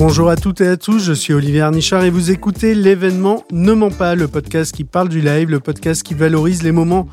[0.00, 3.74] Bonjour à toutes et à tous, je suis Olivier Arnichard et vous écoutez l'événement Ne
[3.74, 7.06] ment pas, le podcast qui parle du live, le podcast qui valorise les moments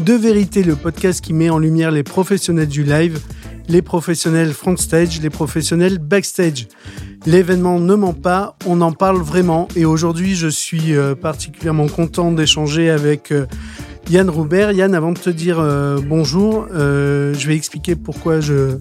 [0.00, 3.20] de vérité, le podcast qui met en lumière les professionnels du live,
[3.68, 6.66] les professionnels front stage, les professionnels backstage.
[7.26, 12.32] L'événement ne ment pas, on en parle vraiment et aujourd'hui je suis euh, particulièrement content
[12.32, 13.46] d'échanger avec euh,
[14.10, 14.72] Yann Roubert.
[14.72, 18.78] Yann, avant de te dire euh, bonjour, je vais expliquer pourquoi je,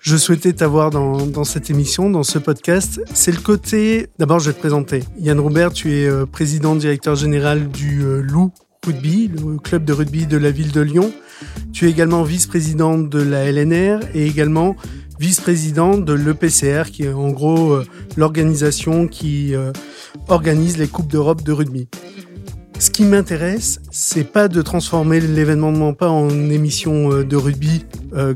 [0.00, 3.00] je souhaitais t'avoir dans, cette émission, dans ce podcast.
[3.12, 4.08] C'est le côté...
[4.18, 5.02] D'abord, je vais te présenter.
[5.18, 8.52] Yann Roubert, tu es président, directeur général du Loup
[8.86, 11.12] Rugby, le club de rugby de la ville de Lyon.
[11.72, 14.74] Tu es également vice-président de la LNR et également
[15.18, 17.86] vice-président de l'EPCR, qui est en gros euh,
[18.16, 19.70] l'organisation qui euh,
[20.28, 21.88] organise les Coupes d'Europe de rugby.
[22.80, 27.84] Ce qui m'intéresse, c'est pas de transformer l'événement pas en émission euh, de rugby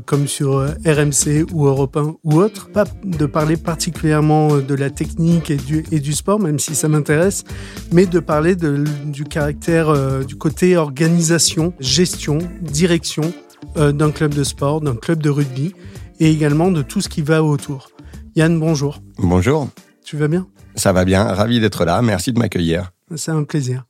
[0.05, 5.49] comme sur RMC ou Europe 1 ou autre, pas de parler particulièrement de la technique
[5.49, 7.43] et du, et du sport, même si ça m'intéresse,
[7.91, 9.93] mais de parler de, du caractère,
[10.25, 13.33] du côté organisation, gestion, direction
[13.75, 15.73] d'un club de sport, d'un club de rugby
[16.21, 17.89] et également de tout ce qui va autour.
[18.37, 19.01] Yann, bonjour.
[19.17, 19.67] Bonjour.
[20.05, 20.47] Tu vas bien?
[20.75, 22.93] Ça va bien, ravi d'être là, merci de m'accueillir.
[23.15, 23.83] C'est un plaisir.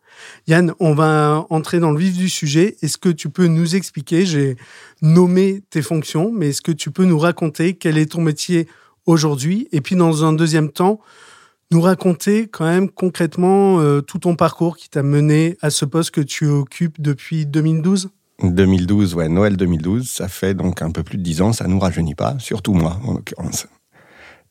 [0.48, 2.78] Yann, on va entrer dans le vif du sujet.
[2.82, 4.56] Est-ce que tu peux nous expliquer, j'ai
[5.02, 8.68] nommé tes fonctions, mais est-ce que tu peux nous raconter quel est ton métier
[9.06, 9.68] aujourd'hui?
[9.72, 11.00] Et puis dans un deuxième temps,
[11.72, 16.12] nous raconter quand même concrètement euh, tout ton parcours qui t'a mené à ce poste
[16.12, 18.10] que tu occupes depuis 2012
[18.44, 21.80] 2012, ouais, Noël 2012, ça fait donc un peu plus de dix ans, ça nous
[21.80, 23.68] rajeunit pas, surtout moi en l'occurrence.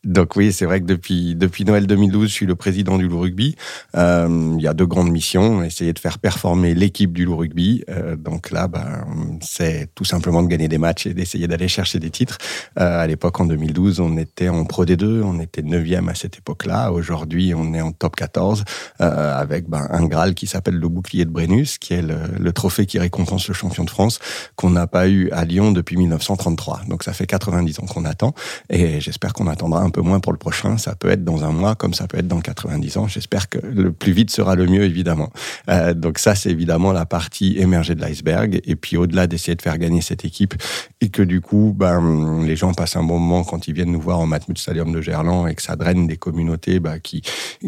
[0.05, 3.21] Donc oui, c'est vrai que depuis, depuis Noël 2012, je suis le président du Loup
[3.21, 3.57] Rugby.
[3.97, 7.85] Euh, il y a deux grandes missions, essayer de faire performer l'équipe du Loup Rugby.
[7.89, 9.05] Euh, donc là, ben,
[9.41, 12.39] c'est tout simplement de gagner des matchs et d'essayer d'aller chercher des titres.
[12.79, 16.39] Euh, à l'époque, en 2012, on était en Pro D2, on était 9e à cette
[16.39, 16.93] époque-là.
[16.93, 18.65] Aujourd'hui, on est en top 14
[19.01, 22.53] euh, avec ben, un Graal qui s'appelle le bouclier de Brennus, qui est le, le
[22.53, 24.19] trophée qui récompense le champion de France
[24.57, 26.83] qu'on n'a pas eu à Lyon depuis 1933.
[26.89, 28.35] Donc ça fait 90 ans qu'on attend
[28.69, 30.77] et j'espère qu'on attendra un peu moins pour le prochain.
[30.77, 33.07] Ça peut être dans un mois, comme ça peut être dans 90 ans.
[33.07, 35.31] J'espère que le plus vite sera le mieux, évidemment.
[35.71, 38.61] Euh, donc ça, c'est évidemment la partie émergée de l'iceberg.
[38.65, 40.55] Et puis au-delà d'essayer de faire gagner cette équipe
[41.01, 44.01] et que du coup, ben, les gens passent un bon moment quand ils viennent nous
[44.01, 47.23] voir au Matmut Stadium de Gerland et que ça draine des communautés ben, qui,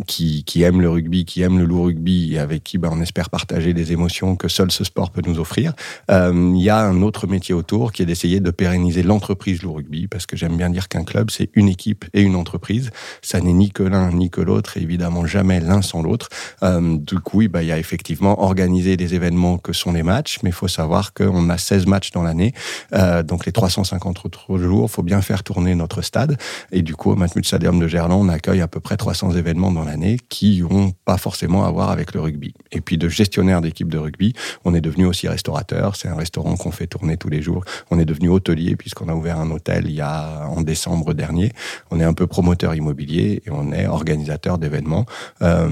[0.09, 3.01] qui, qui aiment le rugby, qui aiment le lourd rugby et avec qui ben, on
[3.01, 5.75] espère partager des émotions que seul ce sport peut nous offrir.
[6.11, 9.77] Euh, il y a un autre métier autour qui est d'essayer de pérenniser l'entreprise lourd
[9.77, 12.91] rugby parce que j'aime bien dire qu'un club, c'est une équipe une entreprise.
[13.23, 16.29] Ça n'est ni que l'un ni que l'autre, évidemment jamais l'un sans l'autre.
[16.63, 20.39] Euh, du coup, bah, il y a effectivement organisé des événements que sont les matchs,
[20.43, 22.55] mais il faut savoir qu'on a 16 matchs dans l'année,
[22.93, 26.37] euh, donc les 350 autres jours, il faut bien faire tourner notre stade.
[26.73, 29.73] Et du coup, au Matmut Stadium de Gerland, on accueille à peu près 300 événements
[29.73, 32.55] dans l'année qui n'ont pas forcément à voir avec le rugby.
[32.73, 34.33] Et puis de gestionnaire d'équipe de rugby,
[34.65, 35.97] on est devenu aussi restaurateur.
[35.97, 37.65] C'est un restaurant qu'on fait tourner tous les jours.
[37.91, 41.53] On est devenu hôtelier puisqu'on a ouvert un hôtel il y a en décembre dernier.
[41.91, 45.07] On est un peu promoteur immobilier et on est organisateur d'événements,
[45.43, 45.69] euh,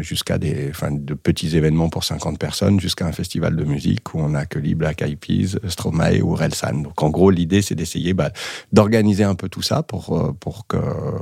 [0.00, 4.18] jusqu'à des, enfin, de petits événements pour 50 personnes, jusqu'à un festival de musique où
[4.20, 6.82] on accueille Black Eyed Peas, Stromae ou Relsan.
[6.82, 8.30] Donc en gros, l'idée c'est d'essayer bah,
[8.72, 10.78] d'organiser un peu tout ça pour euh, pour que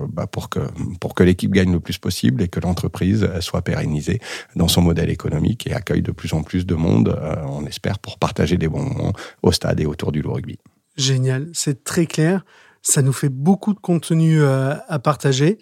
[0.09, 0.61] bah, pour que
[1.01, 4.21] pour que l'équipe gagne le plus possible et que l'entreprise soit pérennisée
[4.57, 7.99] dans son modèle économique et accueille de plus en plus de monde, euh, on espère,
[7.99, 10.59] pour partager des bons moments au stade et autour du rugby.
[10.97, 12.45] Génial, c'est très clair.
[12.83, 15.59] Ça nous fait beaucoup de contenu euh, à partager.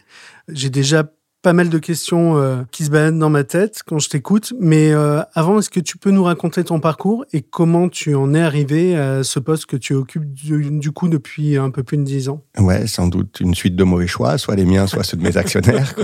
[0.48, 1.04] J'ai déjà
[1.48, 4.52] pas mal de questions euh, qui se baladent dans ma tête quand je t'écoute.
[4.60, 8.34] Mais euh, avant, est-ce que tu peux nous raconter ton parcours et comment tu en
[8.34, 12.02] es arrivé à ce poste que tu occupes du, coup depuis un peu plus de
[12.02, 12.42] dix ans?
[12.58, 15.36] Ouais, sans doute une suite de mauvais choix, soit les miens, soit ceux de mes
[15.38, 15.94] actionnaires.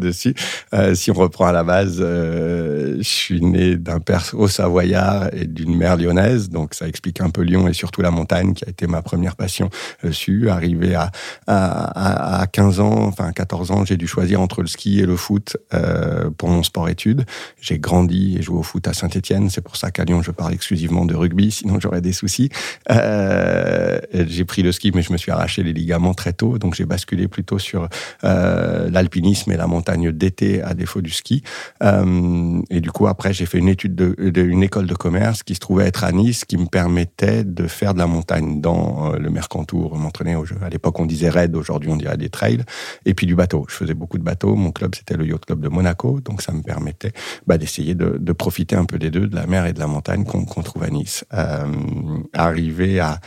[0.00, 0.36] dessus.
[0.72, 5.46] Euh, si on reprend à la base, je suis né d'un père au Savoyard et
[5.46, 8.68] d'une mère lyonnaise, donc ça explique un peu Lyon et surtout la montagne qui a
[8.68, 9.70] été ma première passion
[10.04, 10.50] dessus.
[10.50, 11.10] Arrivé à,
[11.48, 15.16] à, à 15 ans, enfin 14 ans, j'ai dû choisir entre le ski et le
[15.16, 17.24] foot euh, pour mon sport-études.
[17.60, 19.50] J'ai grandi et joué au foot à Saint-Etienne.
[19.50, 22.50] C'est pour ça qu'à Lyon, je parle exclusivement de rugby, sinon j'aurais des soucis.
[22.90, 26.58] Euh, j'ai pris le ski, mais je me suis arraché les ligaments très tôt.
[26.58, 27.88] Donc j'ai basculé plutôt sur
[28.24, 31.42] euh, l'alpinisme et la montagne d'été à défaut du ski.
[31.82, 35.86] Et du coup, après, j'ai fait une étude de, école de commerce qui se trouvait
[35.86, 40.36] être à Nice, qui me permettait de faire de la montagne dans le Mercantour, m'entraîner
[40.36, 40.56] au jeu.
[40.62, 42.64] À l'époque, on disait raid, aujourd'hui, on dirait des trails.
[43.04, 43.66] Et puis du bateau.
[43.68, 46.20] Je faisais beaucoup de bateaux Mon club, c'était le Yacht Club de Monaco.
[46.20, 47.12] Donc, ça me permettait
[47.46, 50.24] bah, d'essayer de, profiter un peu des deux, de la mer et de la montagne
[50.24, 51.24] qu'on trouve à Nice.
[51.34, 51.66] Euh,
[52.32, 53.20] arrivé à,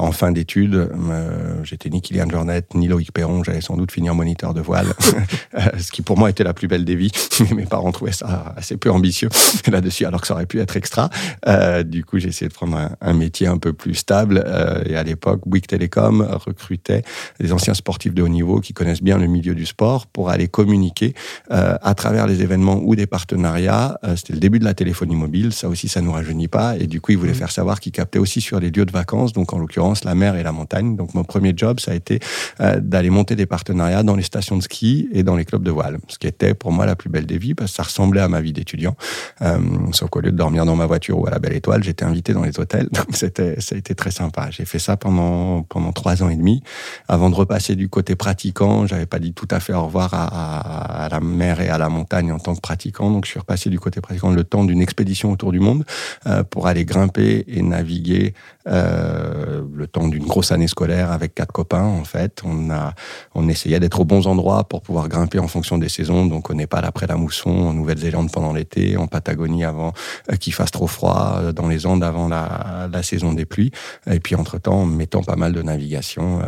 [0.00, 3.44] en fin d'études, euh, j'étais ni Kylian Jornet, ni Loïc Perron.
[3.44, 4.88] J'allais sans doute finir moniteur de voile,
[5.78, 7.12] ce qui pour moi était la plus belle des vies.
[7.54, 9.28] Mes parents trouvaient ça assez peu ambitieux
[9.70, 11.10] là-dessus, alors que ça aurait pu être extra.
[11.46, 14.42] Euh, du coup, j'ai essayé de prendre un, un, métier un peu plus stable.
[14.44, 17.02] Euh, et à l'époque, Bouygues Télécom recrutait
[17.40, 20.48] des anciens sportifs de haut niveau qui connaissent bien le milieu du sport pour aller
[20.48, 21.14] communiquer
[21.52, 24.00] euh, à travers les événements ou des partenariats.
[24.02, 25.52] Euh, c'était le début de la téléphonie mobile.
[25.52, 26.76] Ça aussi, ça nous rajeunit pas.
[26.76, 27.34] Et du coup, ils voulaient mmh.
[27.36, 30.34] faire savoir qu'ils captaient aussi sur les lieux de vacances, donc en l'occurrence la mer
[30.34, 30.96] et la montagne.
[30.96, 32.18] Donc mon premier job, ça a été
[32.60, 35.70] euh, d'aller monter des partenariats dans les stations de ski et dans les clubs de
[35.70, 38.20] voile, ce qui était pour moi la plus belle des vies parce que ça ressemblait
[38.20, 38.96] à ma vie d'étudiant.
[39.42, 39.58] Euh,
[39.92, 42.32] sauf qu'au lieu de dormir dans ma voiture ou à la Belle Étoile, j'étais invité
[42.32, 42.88] dans les hôtels.
[42.92, 44.48] Donc c'était, ça a été très sympa.
[44.50, 46.60] J'ai fait ça pendant pendant trois ans et demi
[47.06, 48.84] avant de repasser du côté pratiquant.
[48.88, 52.32] J'avais pas dit tout à fait au revoir à, la mer et à la montagne
[52.32, 53.10] en tant que pratiquant.
[53.10, 55.84] Donc je suis repassé du côté pratiquant le temps d'une expédition autour du monde
[56.26, 58.34] euh, pour aller grimper et naviguer
[58.66, 61.84] euh, le temps d'une grosse année scolaire avec quatre copains.
[61.84, 62.94] En fait, on a
[63.34, 66.26] on essayait d'être aux bons endroits pour pouvoir grimper en fonction des saisons.
[66.26, 69.92] Donc au Népal après la mousson, en Nouvelle-Zélande pendant l'été, en Patagonie avant
[70.30, 73.70] euh, qu'il fasse trop froid, dans les Andes avant la, saison des pluies.
[74.10, 76.40] Et puis entre-temps, en mettant pas mal de navigation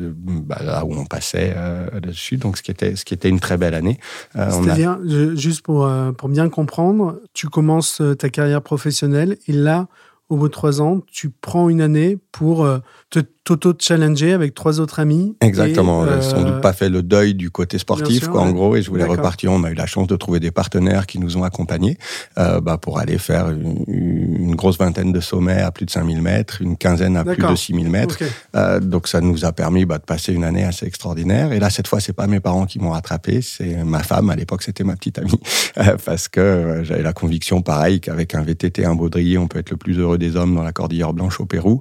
[0.00, 2.36] bah, là où on passait euh, dessus.
[2.36, 3.98] Donc ce qui était, ce qui était une très belle année.
[4.36, 9.88] Euh, juste pour, pour bien comprendre, tu commences ta carrière professionnelle et là,
[10.28, 12.68] au bout de trois ans, tu prends une année pour
[13.10, 15.36] t'auto-challenger avec trois autres amis.
[15.40, 16.04] Exactement.
[16.04, 16.20] Euh...
[16.20, 18.48] sans doute pas fait le deuil du côté sportif, sûr, quoi, ouais.
[18.48, 18.76] en gros.
[18.76, 19.50] Et je voulais repartir.
[19.50, 21.98] On a eu la chance de trouver des partenaires qui nous ont accompagnés
[22.38, 26.22] euh, bah, pour aller faire une, une, grosse vingtaine de sommets à plus de 5000
[26.22, 28.16] mètres, une quinzaine à plus de 6000 mètres.
[28.16, 28.30] Okay.
[28.54, 31.52] Euh, donc ça nous a permis bah, de passer une année assez extraordinaire.
[31.52, 34.30] Et là, cette fois, c'est pas mes parents qui m'ont rattrapé, c'est ma femme.
[34.30, 35.40] À l'époque, c'était ma petite amie,
[35.78, 39.70] euh, parce que j'avais la conviction, pareil, qu'avec un VTT, un baudrier, on peut être
[39.70, 41.80] le plus heureux des hommes dans la cordillère blanche au Pérou,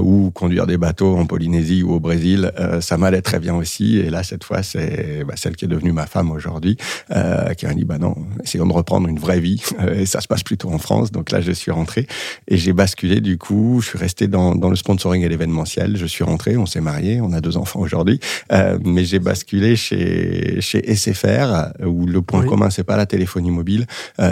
[0.00, 3.98] ou conduire des bateaux en Polynésie ou au Brésil, euh, ça m'allait très bien aussi.
[3.98, 6.76] Et là, cette fois, c'est bah, celle qui est devenue ma femme aujourd'hui,
[7.10, 9.62] euh, qui m'a dit, bah non, essayons de reprendre une vraie vie.
[9.94, 11.12] et ça se passe plutôt en France.
[11.12, 12.06] Donc là, je suis rentré
[12.48, 13.80] et j'ai basculé du coup.
[13.80, 15.96] Je suis resté dans, dans le sponsoring et l'événementiel.
[15.96, 18.20] Je suis rentré, on s'est marié, on a deux enfants aujourd'hui.
[18.52, 22.48] Euh, mais j'ai basculé chez, chez SFR, où le point oui.
[22.48, 23.86] commun, c'est pas la téléphonie mobile,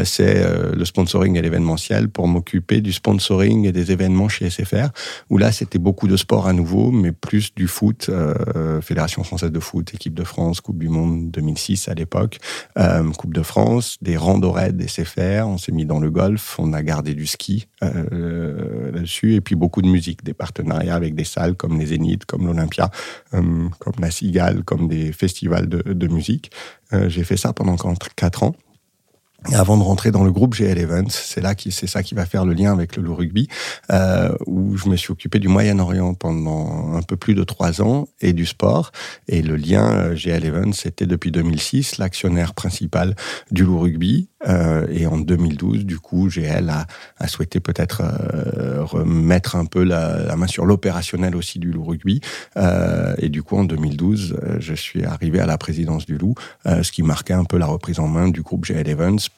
[0.05, 0.45] c'est
[0.75, 4.89] le sponsoring et l'événementiel pour m'occuper du sponsoring et des événements chez SFR,
[5.31, 9.51] où là, c'était beaucoup de sport à nouveau, mais plus du foot, euh, Fédération française
[9.51, 12.39] de foot, équipe de France, Coupe du Monde 2006 à l'époque,
[12.79, 16.57] euh, Coupe de France, des randos raids des CFR, on s'est mis dans le golf,
[16.59, 21.15] on a gardé du ski euh, là-dessus, et puis beaucoup de musique, des partenariats avec
[21.15, 22.91] des salles comme les Zénith, comme l'Olympia,
[23.35, 26.51] euh, comme la Cigale, comme des festivals de, de musique.
[26.93, 27.77] Euh, j'ai fait ça pendant
[28.17, 28.55] quatre ans.
[29.53, 32.27] Avant de rentrer dans le groupe GL Events, c'est là qui c'est ça qui va
[32.27, 33.49] faire le lien avec le loup rugby,
[33.93, 38.09] euh, où je me suis occupé du Moyen-Orient pendant un peu plus de trois ans
[38.21, 38.91] et du sport.
[39.29, 43.15] Et le lien euh, GL Events, c'était depuis 2006 l'actionnaire principal
[43.53, 44.29] du loup rugby.
[44.47, 46.87] Euh, et en 2012, du coup, GL a,
[47.19, 51.85] a souhaité peut-être euh, remettre un peu la, la main sur l'opérationnel aussi du loup
[51.85, 52.21] rugby.
[52.57, 56.93] Euh, et du coup, en 2012, je suis arrivé à la présidence du loup, ce
[56.93, 59.29] qui marquait un peu la reprise en main du groupe GL Events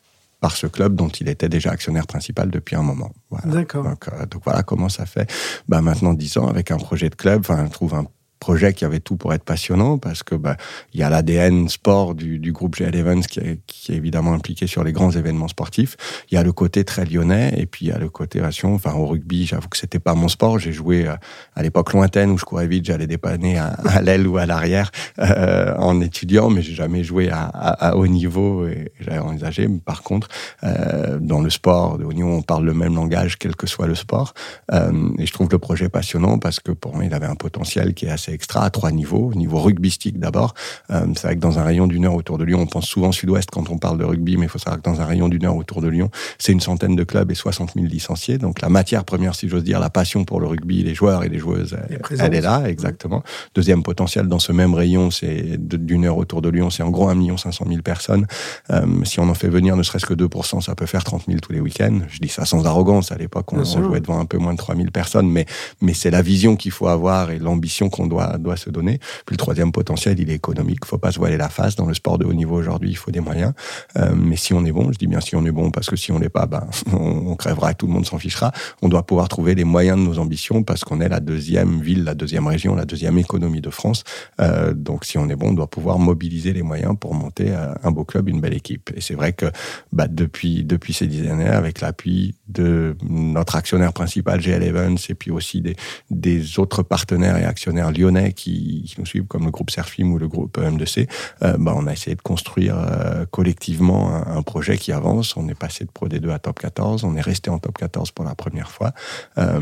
[0.40, 3.12] par ce club dont il était déjà actionnaire principal depuis un moment.
[3.28, 3.46] Voilà.
[3.46, 3.84] D'accord.
[3.84, 5.30] Donc, donc, voilà comment ça fait.
[5.68, 7.40] Bah, maintenant dix ans avec un projet de club.
[7.40, 8.06] Enfin, je trouve un
[8.40, 10.56] projet qui avait tout pour être passionnant parce que bah,
[10.94, 14.92] il y a l'ADN sport du, groupe GL Evans qui est, évidemment impliqué sur les
[14.92, 15.96] grands événements sportifs.
[16.30, 18.74] Il y a le côté très lyonnais et puis il y a le côté passion.
[18.74, 20.58] Enfin au rugby, j'avoue que c'était pas mon sport.
[20.58, 21.14] J'ai joué euh,
[21.54, 25.74] à l'époque lointaine où je courais vite, j'allais dépanner à, l'aile ou à l'arrière euh,
[25.76, 29.68] en étudiant, mais j'ai jamais joué à, haut niveau et j'avais envisagé.
[29.84, 30.28] Par contre,
[30.64, 33.86] euh, dans le sport de haut niveau, on parle le même langage quel que soit
[33.86, 34.32] le sport.
[34.72, 38.06] Et je trouve le projet passionnant parce que pour moi, il avait un potentiel qui
[38.06, 39.32] est assez extra à trois niveaux.
[39.34, 40.54] Niveau rugbystique d'abord.
[40.90, 43.12] Euh, c'est vrai que dans un rayon d'une heure autour de Lyon, on pense souvent
[43.12, 45.44] sud-ouest quand on parle de rugby, mais il faut savoir que dans un rayon d'une
[45.44, 48.38] heure autour de Lyon, c'est une centaine de clubs et 60 000 licenciés.
[48.38, 51.28] Donc la matière première, si j'ose dire, la passion pour le rugby, les joueurs et
[51.28, 53.18] les joueuses, elle, elle est là, exactement.
[53.18, 53.50] Mmh.
[53.54, 57.08] Deuxième potentiel dans ce même rayon, c'est d'une heure autour de Lyon, c'est en gros
[57.08, 58.26] 1 500 000 personnes.
[58.70, 61.38] Euh, si on en fait venir ne serait-ce que 2%, ça peut faire 30 000
[61.40, 62.00] tous les week-ends.
[62.08, 63.12] Je dis ça sans arrogance.
[63.12, 65.46] À l'époque, on, on jouait devant un peu moins de 3 000 personnes, mais,
[65.80, 68.98] mais c'est la vision qu'il faut avoir et l'ambition qu'on doit doit, se donner.
[69.26, 70.84] Puis le troisième potentiel, il est économique.
[70.84, 71.76] Faut pas se voiler la face.
[71.76, 73.52] Dans le sport de haut niveau aujourd'hui, il faut des moyens.
[73.96, 75.96] Euh, mais si on est bon, je dis bien si on est bon, parce que
[75.96, 78.52] si on n'est pas, ben, on, crèvera et tout le monde s'en fichera.
[78.82, 82.04] On doit pouvoir trouver les moyens de nos ambitions parce qu'on est la deuxième ville,
[82.04, 84.04] la deuxième région, la deuxième économie de France.
[84.40, 87.72] Euh, donc si on est bon, on doit pouvoir mobiliser les moyens pour monter euh,
[87.82, 88.90] un beau club, une belle équipe.
[88.94, 89.46] Et c'est vrai que
[89.92, 95.14] bah, depuis, depuis ces dix années, avec l'appui de notre actionnaire principal, GL Evans, et
[95.14, 95.76] puis aussi des,
[96.10, 100.28] des autres partenaires et actionnaires lyonnais qui, nous suivent, comme le groupe Serfim ou le
[100.28, 101.08] groupe M2C,
[101.42, 105.36] euh, bah, on a essayé de construire euh, collectivement un, projet qui avance.
[105.36, 108.10] On est passé de Pro D2 à Top 14, on est resté en Top 14
[108.10, 108.92] pour la première fois.
[109.38, 109.60] Euh,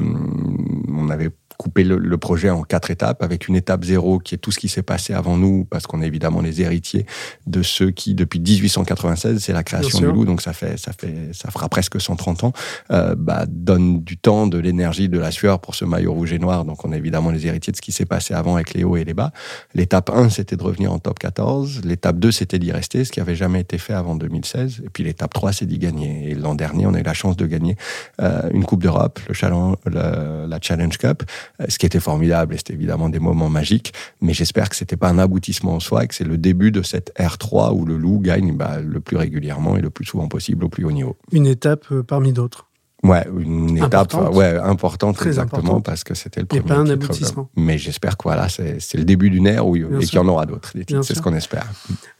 [0.88, 4.53] on avait couper le, projet en quatre étapes, avec une étape zéro qui est tout
[4.53, 7.05] ce qui s'est passé avant nous, parce qu'on est évidemment les héritiers
[7.49, 11.31] de ceux qui, depuis 1896, c'est la création du loup, donc ça fait, ça fait,
[11.33, 12.53] ça fera presque 130 ans,
[12.93, 16.38] euh, bah, donne du temps, de l'énergie, de la sueur pour ce maillot rouge et
[16.38, 16.65] noir.
[16.65, 18.97] Donc on est évidemment les héritiers de ce qui s'est passé avant avec les hauts
[18.97, 19.33] et les bas.
[19.75, 21.81] L'étape 1, c'était de revenir en top 14.
[21.85, 24.83] L'étape 2, c'était d'y rester, ce qui avait jamais été fait avant 2016.
[24.85, 26.31] Et puis l'étape 3, c'est d'y gagner.
[26.31, 27.77] Et l'an dernier, on a eu la chance de gagner
[28.21, 31.25] euh, une Coupe d'Europe, le, challenge, la Challenge Cup,
[31.69, 35.09] ce qui était formidable, et c'était évidemment des moments magiques, mais j'espère que c'était pas
[35.09, 38.21] un aboutissement en soi et que c'est le début de cette R3 où le loup
[38.21, 41.17] gagne bah, le plus régulièrement et le plus souvent possible au plus haut niveau.
[41.33, 42.69] Une étape euh, parmi d'autres.
[43.05, 46.62] Ouais, une étape importante, ouais, importante Très exactement parce que c'était le premier.
[46.62, 47.49] Et pas un aboutissement.
[47.55, 50.47] Mais j'espère que voilà, c'est le début d'une ère où, et qu'il y en aura
[50.47, 50.73] d'autres.
[51.02, 51.64] C'est ce qu'on espère.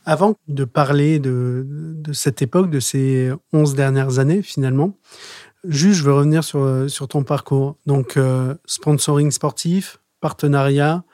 [0.04, 4.94] Avant de parler de, de, cette époque, de ces 11 dernières années finalement,
[5.68, 7.76] Juste, je veux revenir sur, euh, sur ton parcours.
[7.84, 11.04] Donc, euh, sponsoring sportif, partenariat,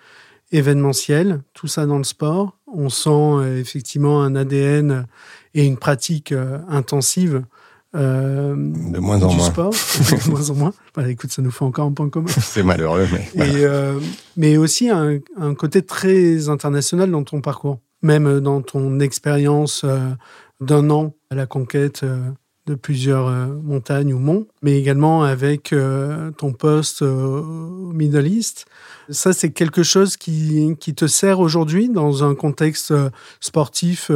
[0.53, 2.57] événementiel, tout ça dans le sport.
[2.73, 5.07] On sent euh, effectivement un ADN
[5.55, 6.33] et une pratique
[6.69, 7.45] intensive
[7.95, 9.47] de moins en du moins.
[9.47, 9.71] sport.
[10.27, 10.73] de moins en moins.
[10.95, 12.29] Bah, écoute, ça nous fait encore un point commun.
[12.41, 13.55] C'est malheureux, mais.
[14.37, 17.81] mais aussi un, un, côté très international dans ton parcours.
[18.03, 19.85] Même dans ton expérience
[20.61, 22.05] d'un an à la conquête
[22.67, 28.67] de plusieurs euh, montagnes ou monts, mais également avec euh, ton poste au Middle East.
[29.11, 34.11] Ça, c'est quelque chose qui, qui te sert aujourd'hui dans un contexte euh, sportif.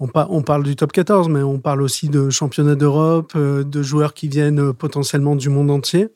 [0.00, 4.14] On, on, parle du top 14, mais on parle aussi de championnats d'Europe, de joueurs
[4.14, 6.08] qui viennent potentiellement du monde entier.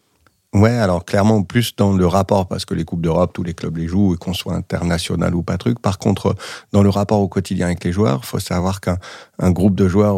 [0.55, 3.77] Ouais, alors clairement plus dans le rapport parce que les coupes d'Europe, tous les clubs
[3.77, 5.81] les jouent et qu'on soit international ou pas truc.
[5.81, 6.37] Par contre,
[6.73, 8.99] dans le rapport au quotidien avec les joueurs, faut savoir qu'un
[9.41, 10.15] un groupe de joueurs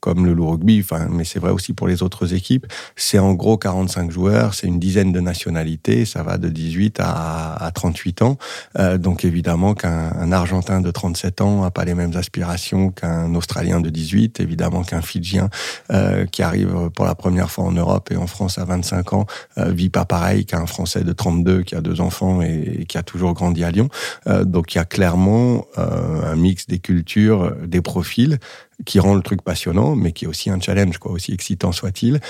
[0.00, 3.34] comme le loup rugby, enfin, mais c'est vrai aussi pour les autres équipes, c'est en
[3.34, 8.22] gros 45 joueurs, c'est une dizaine de nationalités, ça va de 18 à, à 38
[8.22, 8.38] ans.
[8.78, 13.80] Euh, donc évidemment qu'un Argentin de 37 ans a pas les mêmes aspirations qu'un Australien
[13.80, 15.48] de 18, évidemment qu'un Fidjien
[15.90, 19.26] euh, qui arrive pour la première fois en Europe et en France à 25 ans
[19.58, 23.02] euh, vit pas pareil qu'un Français de 32 qui a deux enfants et, qui a
[23.02, 23.88] toujours grandi à Lyon.
[24.26, 28.38] Euh, donc il y a clairement euh, un mix des cultures, des profils
[28.86, 32.20] qui rend le truc passionnant, mais qui est aussi un challenge, quoi, aussi excitant soit-il,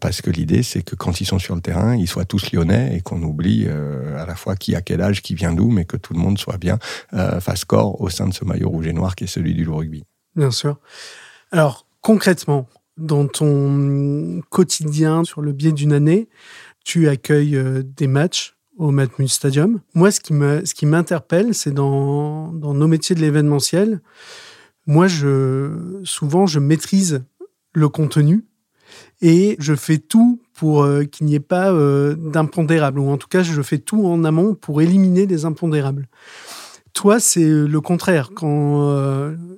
[0.00, 2.96] parce que l'idée, c'est que quand ils sont sur le terrain, ils soient tous lyonnais
[2.96, 5.98] et qu'on oublie à la fois qui a quel âge, qui vient d'où, mais que
[5.98, 6.78] tout le monde soit bien,
[7.40, 10.02] fasse corps au sein de ce maillot rouge et noir qui est celui du rugby.
[10.34, 10.78] Bien sûr.
[11.52, 12.66] Alors, concrètement,
[12.98, 16.28] dans ton quotidien sur le biais d'une année,
[16.84, 19.80] tu accueilles euh, des matchs au Matmut Stadium.
[19.94, 24.00] Moi, ce qui ce m'interpelle, c'est dans, dans nos métiers de l'événementiel.
[24.86, 27.22] Moi, je, souvent, je maîtrise
[27.72, 28.44] le contenu
[29.20, 33.28] et je fais tout pour euh, qu'il n'y ait pas euh, d'impondérables, ou en tout
[33.28, 36.08] cas, je fais tout en amont pour éliminer les impondérables.
[36.94, 38.30] Toi, c'est le contraire.
[38.34, 38.90] Quand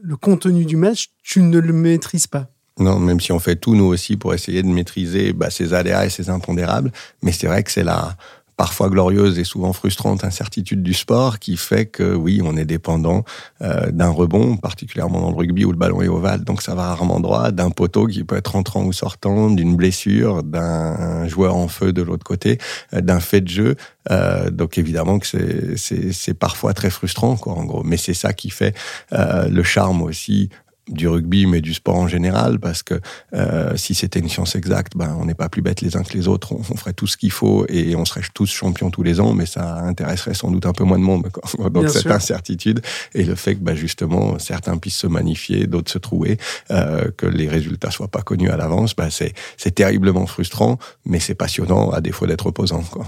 [0.03, 2.51] le contenu du match, tu ne le maîtrises pas.
[2.81, 6.07] Non, même si on fait tout nous aussi pour essayer de maîtriser bah, ces aléas
[6.07, 6.91] et ces impondérables,
[7.23, 8.17] mais c'est vrai que c'est la
[8.61, 13.25] parfois glorieuse et souvent frustrante incertitude du sport qui fait que oui, on est dépendant
[13.63, 16.89] euh, d'un rebond, particulièrement dans le rugby où le ballon est ovale, donc ça va
[16.89, 21.69] rarement droit, d'un poteau qui peut être entrant ou sortant, d'une blessure, d'un joueur en
[21.69, 22.59] feu de l'autre côté,
[22.93, 23.77] euh, d'un fait de jeu.
[24.11, 27.83] Euh, donc évidemment que c'est parfois très frustrant, en gros.
[27.83, 28.77] Mais c'est ça qui fait
[29.11, 30.51] le charme aussi
[30.91, 33.01] du rugby, mais du sport en général, parce que
[33.35, 36.13] euh, si c'était une science exacte, ben, on n'est pas plus bêtes les uns que
[36.13, 39.21] les autres, on, ferait tout ce qu'il faut et on serait tous champions tous les
[39.21, 41.29] ans, mais ça intéresserait sans doute un peu moins de monde.
[41.71, 42.81] Donc cette incertitude
[43.15, 46.39] et le fait que ben, justement certains puissent se magnifier, d'autres se trouver,
[46.71, 51.35] euh, que les résultats soient pas connus à l'avance, ben, c'est terriblement frustrant, mais c'est
[51.35, 52.83] passionnant à défaut d'être opposant.
[52.83, 53.07] Quoi.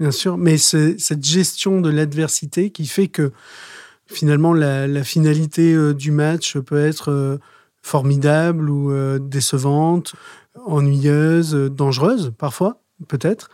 [0.00, 3.32] Bien sûr, mais cette gestion de l'adversité qui fait que
[4.06, 7.38] finalement, la, finalité euh, du match peut être euh,
[7.82, 10.14] formidable ou euh, décevante,
[10.66, 13.50] ennuyeuse, dangereuse parfois, peut-être.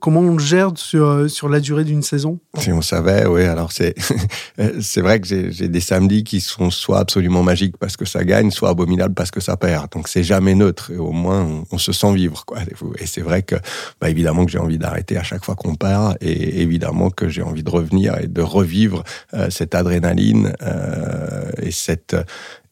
[0.00, 2.38] Comment on le gère sur, sur la durée d'une saison?
[2.58, 3.44] Si on savait, oui.
[3.44, 3.94] Alors, c'est,
[4.80, 8.50] c'est vrai que j'ai, des samedis qui sont soit absolument magiques parce que ça gagne,
[8.50, 9.90] soit abominables parce que ça perd.
[9.92, 10.90] Donc, c'est jamais neutre.
[10.92, 12.58] Et au moins, on, se sent vivre, quoi.
[12.98, 13.56] Et c'est vrai que,
[14.00, 16.16] bah, évidemment, que j'ai envie d'arrêter à chaque fois qu'on perd.
[16.20, 19.02] Et évidemment que j'ai envie de revenir et de revivre
[19.34, 22.16] euh, cette adrénaline euh, et cette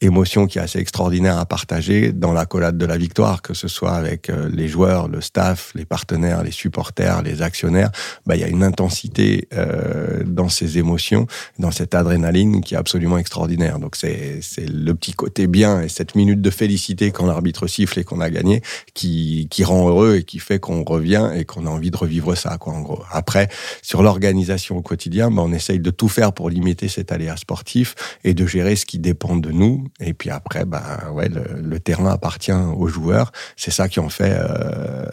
[0.00, 3.68] émotion qui est assez extraordinaire à partager dans la collade de la victoire, que ce
[3.68, 7.90] soit avec euh, les joueurs, le staff, les partenaires, les supporters, les actionnaires.
[8.26, 11.26] Bah, il y a une intensité euh, dans ces émotions,
[11.58, 13.78] dans cette adrénaline qui est absolument extraordinaire.
[13.78, 18.04] Donc c'est le petit côté bien et cette minute de félicité quand l'arbitre siffle et
[18.04, 18.62] qu'on a gagné
[18.94, 22.36] qui, qui rend heureux et qui fait qu'on revient et qu'on a envie de revivre
[22.36, 23.02] ça, quoi, en gros.
[23.10, 23.48] Après,
[23.82, 27.94] sur l'organisation au quotidien, bah, on essaye de tout faire pour limiter cet aléa sportif
[28.24, 32.12] et de gérer ce qui dépend de nous et puis après, bah ouais, le, terrain
[32.12, 33.32] appartient aux joueurs.
[33.56, 35.06] C'est ça qui en fait euh,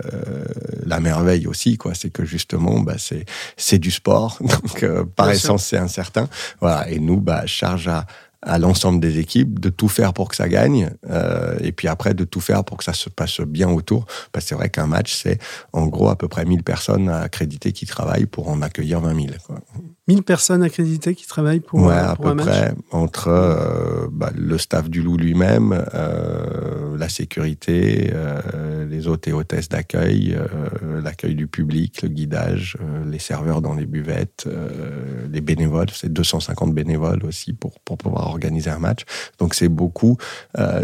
[0.86, 1.94] la merveille aussi, quoi.
[1.94, 6.30] C'est que justement, bah c'est c'est du sport, donc euh, par essence c'est incertain.
[6.62, 6.90] Voilà.
[6.90, 8.06] Et nous, bah charge à
[8.44, 12.14] à l'ensemble des équipes de tout faire pour que ça gagne euh, et puis après
[12.14, 14.86] de tout faire pour que ça se passe bien autour parce que c'est vrai qu'un
[14.86, 15.40] match c'est
[15.74, 19.28] en gros à peu près 1000 personnes accréditées qui travaillent pour en accueillir 20 000
[19.46, 19.60] quoi.
[20.08, 24.90] 1000 personnes accréditées qui travaillent pour, ouais, à peu près, entre euh, bah, le staff
[24.90, 31.48] du Loup lui-même, euh, la sécurité, euh, les hôtes et hôtesses d'accueil, euh, l'accueil du
[31.48, 37.26] public, le guidage, euh, les serveurs dans les buvettes, euh, les bénévoles, c'est 250 bénévoles
[37.26, 39.02] aussi pour, pour pouvoir organiser un match.
[39.40, 40.18] Donc c'est beaucoup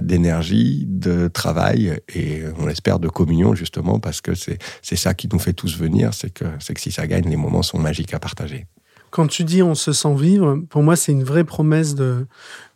[0.01, 5.39] d'énergie, de travail et on espère de communion justement parce que c'est ça qui nous
[5.39, 8.65] fait tous venir, c'est que, que si ça gagne, les moments sont magiques à partager
[9.13, 12.25] quand tu dis on se sent vivre, pour moi, c'est une vraie promesse de,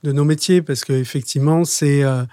[0.04, 2.24] nos métiers parce qu'effectivement, c'est euh,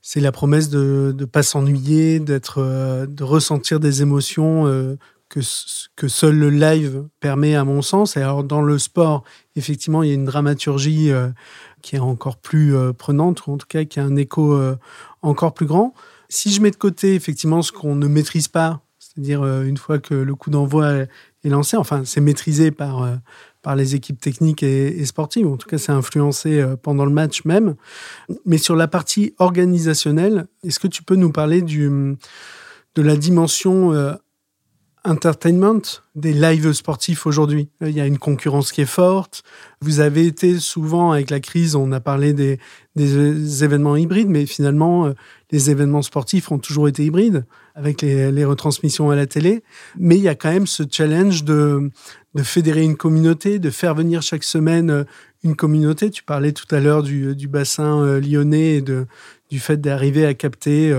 [0.00, 2.24] c'est la promesse de ne pas s'ennuyer,
[2.56, 4.96] euh, de ressentir des émotions euh,
[5.28, 5.40] que,
[5.94, 8.16] que seul le live permet, à mon sens.
[8.16, 9.24] Et alors, dans le sport,
[9.56, 11.10] effectivement, il y a une dramaturgie
[11.82, 14.58] qui est encore plus prenante, ou en tout cas qui a un écho
[15.20, 15.92] encore plus grand.
[16.30, 20.14] Si je mets de côté, effectivement, ce qu'on ne maîtrise pas, c'est-à-dire une fois que
[20.14, 20.92] le coup d'envoi
[21.44, 23.06] est lancé, enfin, c'est maîtrisé par
[23.62, 25.46] par les équipes techniques et, sportives.
[25.46, 27.74] En tout cas, c'est influencé euh, pendant le match même.
[28.46, 31.88] Mais sur la partie organisationnelle, est-ce que tu peux nous parler du,
[32.94, 34.14] de la dimension euh,
[35.04, 35.82] entertainment
[36.14, 37.68] des lives sportifs aujourd'hui?
[37.80, 39.42] Il y a une concurrence qui est forte.
[39.82, 42.58] Vous avez été souvent, avec la crise, on a parlé des,
[42.96, 45.12] des événements hybrides, mais finalement, euh,
[45.50, 47.44] les événements sportifs ont toujours été hybrides
[47.80, 49.62] avec les, retransmissions à la télé.
[49.98, 51.90] Mais il y a quand même ce challenge de,
[52.34, 55.04] de fédérer une communauté, de faire venir chaque semaine euh,
[55.42, 56.10] une communauté.
[56.10, 60.34] Tu parlais tout à l'heure du, du bassin euh, lyonnais et du fait d'arriver à
[60.34, 60.94] capter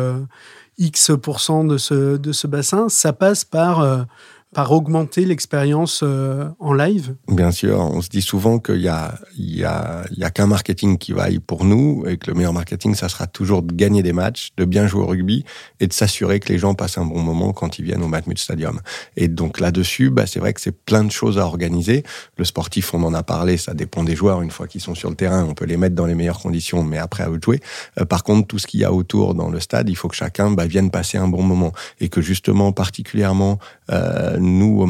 [0.78, 4.06] X% de ce, de ce bassin, ça passe par
[4.54, 7.16] par augmenter l'expérience euh, en live?
[7.28, 9.16] Bien sûr, on se dit souvent qu'il y a,
[9.64, 13.62] a qu'un marketing qui vaille pour nous et que le meilleur marketing, ça sera toujours
[13.64, 15.46] de gagner des matchs, de bien jouer au rugby
[15.80, 18.38] et de s'assurer que les gens passent un bon moment quand ils viennent au Matmut
[18.38, 18.82] Stadium.
[19.16, 22.04] Et donc là-dessus, bah, c'est vrai que c'est plein de choses à organiser.
[22.38, 24.42] Le sportif, on en a parlé, ça dépend des joueurs.
[24.42, 26.84] Une fois qu'ils sont sur le terrain, on peut les mettre dans les meilleures conditions,
[26.84, 27.62] mais après à eux de jouer.
[28.00, 30.16] Euh, par contre, tout ce qu'il y a autour dans le stade, il faut que
[30.16, 33.60] chacun bah, vienne passer un bon moment et que justement, particulièrement,
[33.92, 34.84] euh, nous,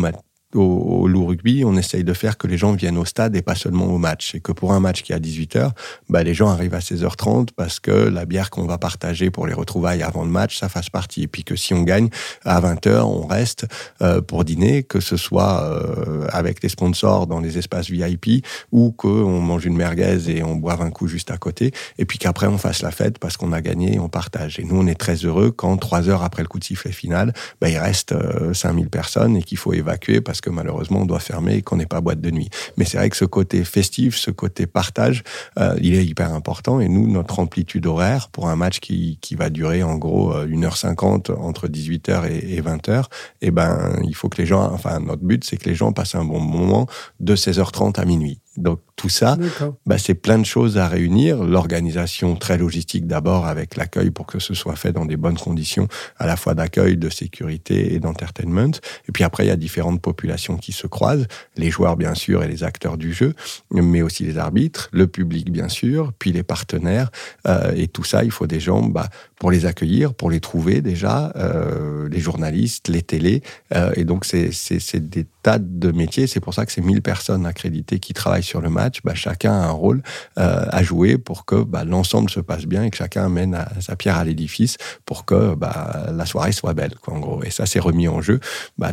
[0.55, 3.41] au, au, loup rugby, on essaye de faire que les gens viennent au stade et
[3.41, 4.35] pas seulement au match.
[4.35, 5.71] Et que pour un match qui est à 18h,
[6.09, 9.53] bah, les gens arrivent à 16h30 parce que la bière qu'on va partager pour les
[9.53, 11.23] retrouvailles avant le match, ça fasse partie.
[11.23, 12.09] Et puis que si on gagne,
[12.45, 13.65] à 20h, on reste
[14.01, 18.91] euh, pour dîner, que ce soit euh, avec les sponsors dans les espaces VIP ou
[18.91, 21.71] qu'on mange une merguez et on boive un coup juste à côté.
[21.97, 24.59] Et puis qu'après, on fasse la fête parce qu'on a gagné et on partage.
[24.59, 27.33] Et nous, on est très heureux quand, trois heures après le coup de sifflet final,
[27.59, 28.13] bah, il reste
[28.53, 31.77] 5000 euh, personnes et qu'il faut évacuer parce que malheureusement on doit fermer et qu'on
[31.77, 32.49] n'est pas boîte de nuit.
[32.77, 35.23] Mais c'est vrai que ce côté festif, ce côté partage,
[35.59, 36.79] euh, il est hyper important.
[36.79, 41.31] Et nous, notre amplitude horaire pour un match qui, qui va durer en gros 1h50
[41.31, 43.05] euh, entre 18h et, 20h,
[43.41, 46.15] eh ben, il faut que les gens, enfin, notre but, c'est que les gens passent
[46.15, 46.87] un bon moment
[47.19, 48.39] de 16h30 à minuit.
[48.57, 49.37] Donc tout ça,
[49.85, 51.43] bah, c'est plein de choses à réunir.
[51.43, 55.87] L'organisation très logistique d'abord avec l'accueil pour que ce soit fait dans des bonnes conditions,
[56.17, 58.71] à la fois d'accueil, de sécurité et d'entertainment.
[59.07, 62.43] Et puis après, il y a différentes populations qui se croisent, les joueurs bien sûr
[62.43, 63.33] et les acteurs du jeu,
[63.71, 67.09] mais aussi les arbitres, le public bien sûr, puis les partenaires.
[67.47, 69.09] Euh, et tout ça, il faut des gens bah,
[69.41, 73.41] pour les accueillir, pour les trouver déjà, euh, les journalistes, les télés.
[73.73, 76.27] Euh, et donc, c'est des tas de métiers.
[76.27, 79.51] C'est pour ça que ces 1000 personnes accréditées qui travaillent sur le match, bah, chacun
[79.51, 80.03] a un rôle
[80.37, 83.95] euh, à jouer pour que bah, l'ensemble se passe bien et que chacun amène sa
[83.95, 84.77] pierre à l'édifice
[85.07, 87.41] pour que bah, la soirée soit belle, en gros.
[87.43, 88.39] Et ça, c'est remis en jeu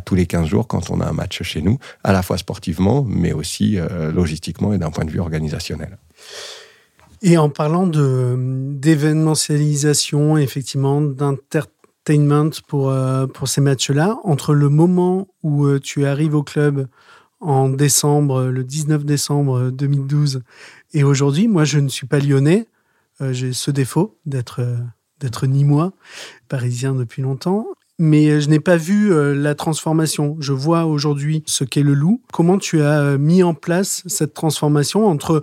[0.07, 3.05] tous les 15 jours quand on a un match chez nous, à la fois sportivement,
[3.07, 3.77] mais aussi
[4.15, 5.99] logistiquement et d'un point de vue organisationnel.
[7.23, 15.67] Et en parlant d'événementialisation, effectivement, d'entertainment pour, euh, pour ces matchs-là, entre le moment où
[15.67, 16.87] euh, tu arrives au club
[17.41, 20.43] en décembre, le 19 décembre 2012,
[20.95, 22.67] et aujourd'hui, moi, je ne suis pas lyonnais.
[23.21, 24.65] Euh, j'ai ce défaut d'être
[25.21, 25.93] d'être nîmois,
[26.49, 27.67] parisien depuis longtemps.
[27.99, 30.37] Mais je n'ai pas vu la transformation.
[30.39, 32.23] Je vois aujourd'hui ce qu'est le loup.
[32.33, 35.43] Comment tu as mis en place cette transformation entre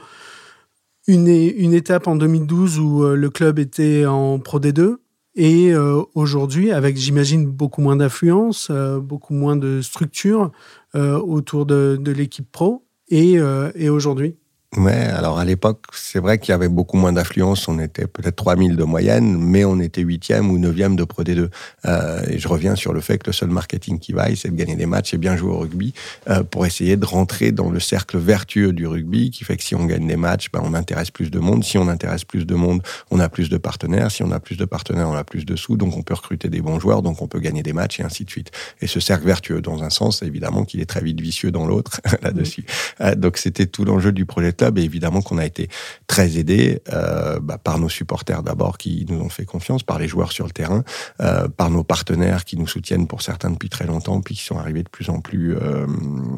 [1.08, 4.98] une, une étape en 2012 où euh, le club était en Pro D2
[5.38, 10.52] et euh, aujourd'hui, avec j'imagine beaucoup moins d'influence, euh, beaucoup moins de structure
[10.94, 13.34] autour de, de l'équipe pro et,
[13.76, 14.38] et aujourd'hui
[14.78, 17.70] Ouais, alors à l'époque, c'est vrai qu'il y avait beaucoup moins d'affluence.
[17.70, 21.50] On était peut-être 3000 de moyenne, mais on était huitième ou neuvième de Pro D2.
[21.86, 24.56] Euh, et je reviens sur le fait que le seul marketing qui vaille, c'est de
[24.56, 25.94] gagner des matchs et bien jouer au rugby
[26.30, 29.76] euh, pour essayer de rentrer dans le cercle vertueux du rugby qui fait que si
[29.76, 31.64] on gagne des matchs, ben, on intéresse plus de monde.
[31.64, 34.12] Si on intéresse plus de monde, on a plus de partenaires.
[34.12, 35.78] Si on a plus de partenaires, on a plus de sous.
[35.78, 38.26] Donc on peut recruter des bons joueurs, donc on peut gagner des matchs et ainsi
[38.26, 38.52] de suite.
[38.82, 42.02] Et ce cercle vertueux, dans un sens, évidemment qu'il est très vite vicieux dans l'autre
[42.22, 42.66] là-dessus.
[43.00, 45.70] Euh, donc c'était tout l'enjeu du projet et évidemment qu'on a été
[46.08, 50.08] très aidé euh, bah, par nos supporters d'abord qui nous ont fait confiance, par les
[50.08, 50.84] joueurs sur le terrain,
[51.22, 54.58] euh, par nos partenaires qui nous soutiennent pour certains depuis très longtemps, puis qui sont
[54.58, 55.86] arrivés de plus en plus euh,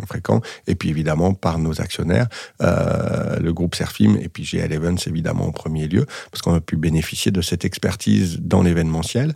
[0.08, 2.28] fréquents, et puis évidemment par nos actionnaires,
[2.60, 6.76] le groupe Serfim et puis GL Events évidemment en premier lieu, parce qu'on a pu
[6.78, 9.34] bénéficier de cette expertise dans l'événementiel,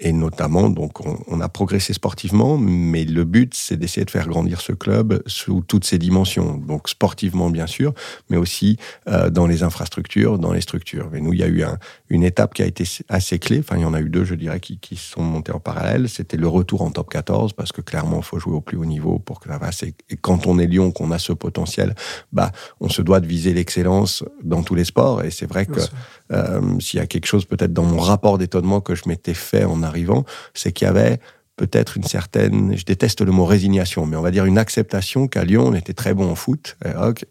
[0.00, 4.28] et notamment donc on, on a progressé sportivement, mais le but c'est d'essayer de faire
[4.28, 7.94] grandir ce club sous toutes ses dimensions, donc sportivement bien sûr,
[8.30, 11.14] mais aussi euh, dans les infrastructures, dans les structures.
[11.14, 13.76] Et nous, il y a eu un, une étape qui a été assez clé, enfin
[13.76, 16.08] il y en a eu deux, je dirais, qui, qui sont montés en parallèle.
[16.08, 18.84] C'était le retour en top 14, parce que clairement, il faut jouer au plus haut
[18.84, 19.82] niveau pour que ça passe.
[19.82, 21.94] Et, quand on est Lyon, qu'on a ce potentiel,
[22.32, 25.22] bah, on se doit de viser l'excellence dans tous les sports.
[25.22, 25.80] Et c'est vrai que
[26.32, 29.64] euh, s'il y a quelque chose peut-être dans mon rapport d'étonnement que je m'étais fait
[29.64, 30.24] en arrivant,
[30.54, 31.20] c'est qu'il y avait
[31.56, 35.44] peut-être une certaine, je déteste le mot résignation, mais on va dire une acceptation qu'à
[35.44, 36.76] Lyon, on était très bon en foot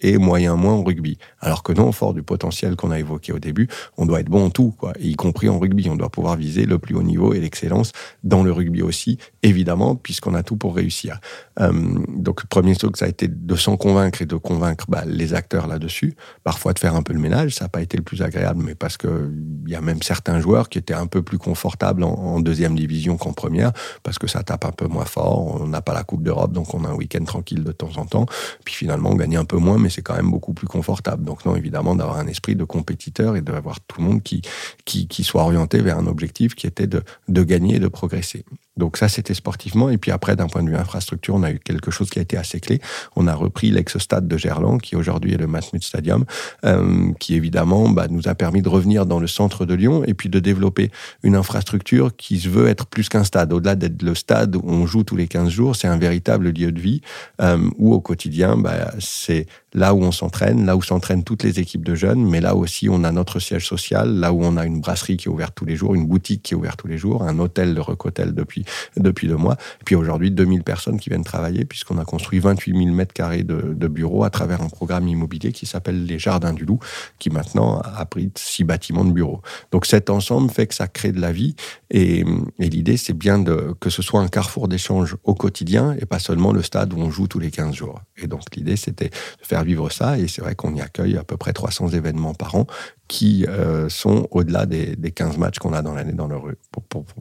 [0.01, 1.17] et moyen moins en rugby.
[1.39, 4.45] Alors que non, fort du potentiel qu'on a évoqué au début, on doit être bon
[4.45, 5.89] en tout, quoi, y compris en rugby.
[5.89, 7.91] On doit pouvoir viser le plus haut niveau et l'excellence
[8.23, 11.19] dans le rugby aussi, évidemment, puisqu'on a tout pour réussir.
[11.59, 11.71] Euh,
[12.09, 15.33] donc, le premier truc, ça a été de s'en convaincre et de convaincre bah, les
[15.33, 16.15] acteurs là-dessus.
[16.43, 18.75] Parfois de faire un peu le ménage, ça n'a pas été le plus agréable, mais
[18.75, 19.31] parce que
[19.65, 22.75] il y a même certains joueurs qui étaient un peu plus confortables en, en deuxième
[22.75, 23.71] division qu'en première,
[24.03, 25.59] parce parce que ça tape un peu moins fort.
[25.61, 28.05] On n'a pas la Coupe d'Europe, donc on a un week-end tranquille de temps en
[28.05, 28.25] temps.
[28.63, 31.25] Puis finalement, on gagne un peu moins, mais c'est quand même beaucoup plus confortable.
[31.25, 34.41] Donc non, évidemment, d'avoir un esprit de compétiteur et d'avoir tout le monde qui,
[34.85, 38.45] qui, qui, soit orienté vers un objectif qui était de, de gagner et de progresser.
[38.77, 39.89] Donc ça, c'était sportivement.
[39.89, 42.21] Et puis après, d'un point de vue infrastructure, on a eu quelque chose qui a
[42.21, 42.81] été assez clé.
[43.15, 46.25] On a repris l'ex-stade de Gerland, qui aujourd'hui est le Matmut Stadium,
[46.65, 50.13] euh, qui évidemment bah, nous a permis de revenir dans le centre de Lyon et
[50.13, 50.91] puis de développer
[51.23, 53.53] une infrastructure qui se veut être plus qu'un stade.
[53.53, 56.71] Au-delà d'être le stade où on joue tous les 15 jours, c'est un véritable lieu
[56.71, 57.01] de vie
[57.41, 61.59] euh, où au quotidien, bah, c'est là où on s'entraîne, là où s'entraînent toutes les
[61.59, 64.65] équipes de jeunes, mais là aussi on a notre siège social, là où on a
[64.65, 66.97] une brasserie qui est ouverte tous les jours, une boutique qui est ouverte tous les
[66.97, 68.63] jours, un hôtel, de Recotel depuis
[68.95, 69.57] depuis deux mois.
[69.81, 73.43] Et puis aujourd'hui, 2000 personnes qui viennent travailler puisqu'on a construit 28 000 mètres carrés
[73.43, 76.79] de, de bureaux à travers un programme immobilier qui s'appelle les Jardins du Loup,
[77.19, 79.41] qui maintenant abrite six bâtiments de bureaux.
[79.71, 81.55] Donc cet ensemble fait que ça crée de la vie
[81.89, 82.23] et,
[82.59, 83.43] l'idée c'est bien
[83.79, 87.09] que ce soit un carrefour d'échange au quotidien et pas seulement le stade où on
[87.09, 88.01] joue tous les 15 jours.
[88.17, 91.23] Et donc l'idée c'était de faire vivre ça et c'est vrai qu'on y accueille à
[91.23, 92.65] peu près 300 événements par an
[93.07, 96.29] qui euh, sont au-delà des, des 15 matchs qu'on a dans l'année dans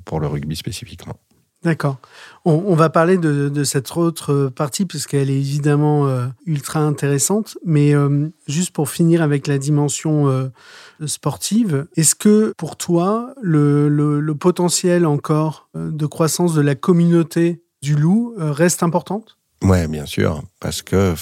[0.04, 1.16] pour le rugby spécifiquement.
[1.64, 1.96] D'accord.
[2.44, 7.56] On, va parler de, cette autre partie puisqu'elle est évidemment euh, ultra intéressante.
[7.64, 10.48] Mais euh, juste pour finir avec la dimension euh,
[11.06, 18.34] sportive, est-ce que pour toi, le, potentiel encore de croissance de la communauté du loup
[18.36, 19.38] reste importante?
[19.62, 21.14] Ouais, bien sûr, parce que,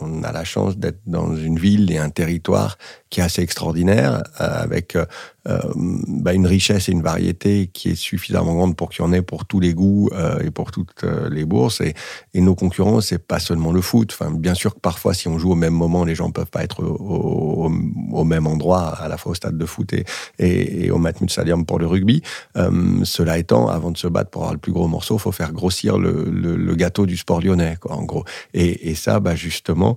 [0.00, 2.78] on a la chance d'être dans une ville et un territoire
[3.10, 4.96] qui est assez extraordinaire, avec
[5.44, 9.22] bah, une richesse et une variété qui est suffisamment grande pour qu'il y en ait
[9.22, 10.10] pour tous les goûts
[10.44, 11.80] et pour toutes les bourses.
[11.80, 11.94] Et,
[12.34, 14.10] et nos concurrents, c'est pas seulement le foot.
[14.12, 16.62] Enfin, bien sûr que parfois, si on joue au même moment, les gens peuvent pas
[16.62, 20.04] être au, même endroit, à la fois au stade de foot et,
[20.38, 22.22] et, au Matmut Stadium pour le rugby.
[23.04, 25.98] cela étant, avant de se battre pour avoir le plus gros morceau, faut faire grossir
[25.98, 28.24] le, gâteau du sport lyonnais, quoi, en gros.
[28.54, 29.96] Et, et ça, bah, justement,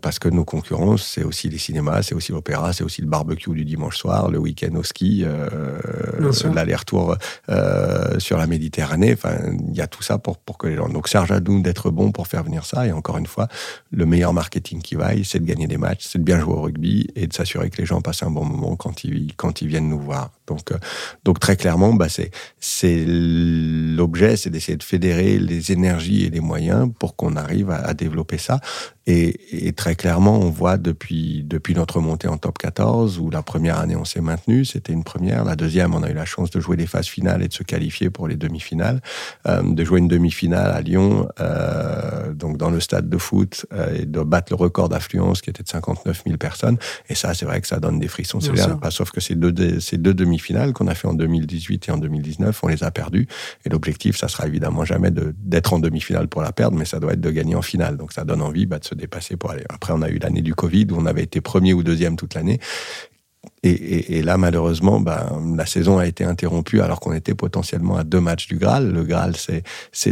[0.00, 3.50] parce que nos concurrents, c'est aussi les cinémas, c'est aussi l'opéra, c'est aussi le barbecue
[3.50, 5.78] du dimanche soir, le week-end au ski, euh,
[6.54, 7.16] l'aller-retour
[7.48, 9.12] euh, sur la Méditerranée.
[9.12, 9.36] Enfin,
[9.68, 10.88] il y a tout ça pour, pour que les gens.
[10.88, 12.86] Donc, Serge à d'être bon pour faire venir ça.
[12.86, 13.48] Et encore une fois,
[13.90, 16.62] le meilleur marketing qui vaille, c'est de gagner des matchs, c'est de bien jouer au
[16.62, 19.68] rugby et de s'assurer que les gens passent un bon moment quand ils, quand ils
[19.68, 20.30] viennent nous voir.
[20.46, 20.78] Donc, euh,
[21.24, 26.40] donc très clairement, bah, c'est, c'est l'objet, c'est d'essayer de fédérer les énergies et les
[26.40, 28.60] moyens pour qu'on arrive à, à développer ça.
[29.10, 33.42] Et, et, très clairement, on voit depuis, depuis notre montée en top 14, où la
[33.42, 35.44] première année on s'est maintenu, c'était une première.
[35.44, 37.62] La deuxième, on a eu la chance de jouer les phases finales et de se
[37.62, 39.00] qualifier pour les demi-finales,
[39.46, 44.02] euh, de jouer une demi-finale à Lyon, euh, donc dans le stade de foot, euh,
[44.02, 46.76] et de battre le record d'affluence qui était de 59 000 personnes.
[47.08, 48.40] Et ça, c'est vrai que ça donne des frissons.
[48.40, 51.88] C'est bien, pas sauf que ces deux, ces deux demi-finales qu'on a fait en 2018
[51.88, 53.26] et en 2019, on les a perdues.
[53.64, 57.14] Et l'objectif, ça sera évidemment jamais d'être en demi-finale pour la perdre, mais ça doit
[57.14, 57.96] être de gagner en finale.
[57.96, 59.64] Donc ça donne envie bah, de se dépasser pour aller.
[59.70, 62.34] Après, on a eu l'année du Covid où on avait été premier ou deuxième toute
[62.34, 62.60] l'année.
[63.70, 68.20] Et, là, malheureusement, ben, la saison a été interrompue alors qu'on était potentiellement à deux
[68.20, 68.90] matchs du Graal.
[68.90, 69.62] Le Graal, c'est,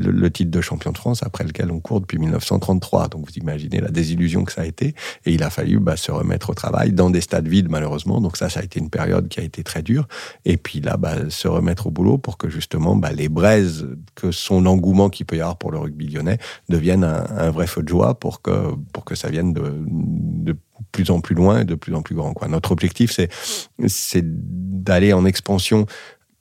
[0.01, 3.09] le, titre de champion de France après lequel on court depuis 1933.
[3.09, 4.95] Donc vous imaginez la désillusion que ça a été.
[5.25, 8.21] Et il a fallu bah, se remettre au travail dans des stades vides, malheureusement.
[8.21, 10.07] Donc ça, ça a été une période qui a été très dure.
[10.45, 14.61] Et puis là, bah, se remettre au boulot pour que justement les braises que sont
[14.61, 16.39] l'engouement qu'il peut y avoir pour le rugby lyonnais
[16.69, 20.57] deviennent un, vrai feu de joie pour que, pour que ça vienne de, de
[20.93, 22.33] plus en plus loin et de plus en plus grand.
[22.33, 22.49] Quoi.
[22.49, 23.29] Notre objectif, c'est,
[23.87, 25.87] c'est d'aller en expansion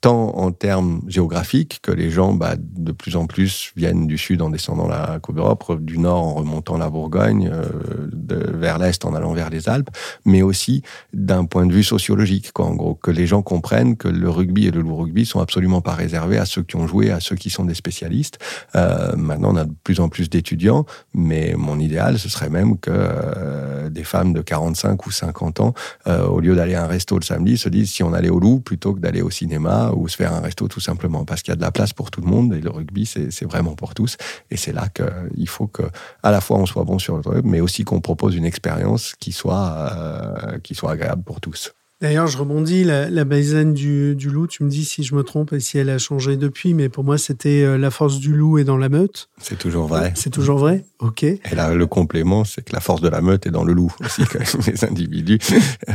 [0.00, 4.42] tant en termes géographiques que les gens bah, de plus en plus viennent du sud
[4.42, 8.08] en descendant la Côte d'Europe, du nord en remontant la Bourgogne, euh,
[8.54, 9.90] vers l'est en allant vers les Alpes,
[10.24, 10.82] mais aussi
[11.12, 14.66] d'un point de vue sociologique, quoi, en gros, que les gens comprennent que le rugby
[14.66, 17.36] et le loup rugby sont absolument pas réservés à ceux qui ont joué, à ceux
[17.36, 18.38] qui sont des spécialistes.
[18.74, 22.78] Euh, maintenant, on a de plus en plus d'étudiants, mais mon idéal, ce serait même
[22.78, 25.74] que euh, des femmes de 45 ou 50 ans,
[26.06, 28.60] au lieu d'aller à un resto le samedi, se disent si on allait au loup
[28.60, 31.54] plutôt que d'aller au cinéma ou se faire un resto tout simplement, parce qu'il y
[31.54, 34.16] a de la place pour tout le monde et le rugby, c'est vraiment pour tous.
[34.50, 35.82] Et c'est là qu'il faut que,
[36.22, 39.14] à la fois, on soit bon sur le rugby, mais aussi qu'on propose une expérience
[39.18, 41.75] qui soit, euh, qui soit agréable pour tous.
[42.02, 45.54] D'ailleurs, je rebondis, la, la du, du, loup, tu me dis si je me trompe
[45.54, 48.58] et si elle a changé depuis, mais pour moi, c'était euh, la force du loup
[48.58, 49.30] est dans la meute.
[49.38, 50.12] C'est toujours vrai.
[50.14, 50.84] C'est toujours vrai?
[50.98, 51.22] Ok.
[51.22, 53.94] Et là, le complément, c'est que la force de la meute est dans le loup
[54.04, 54.22] aussi.
[54.66, 55.38] les individus,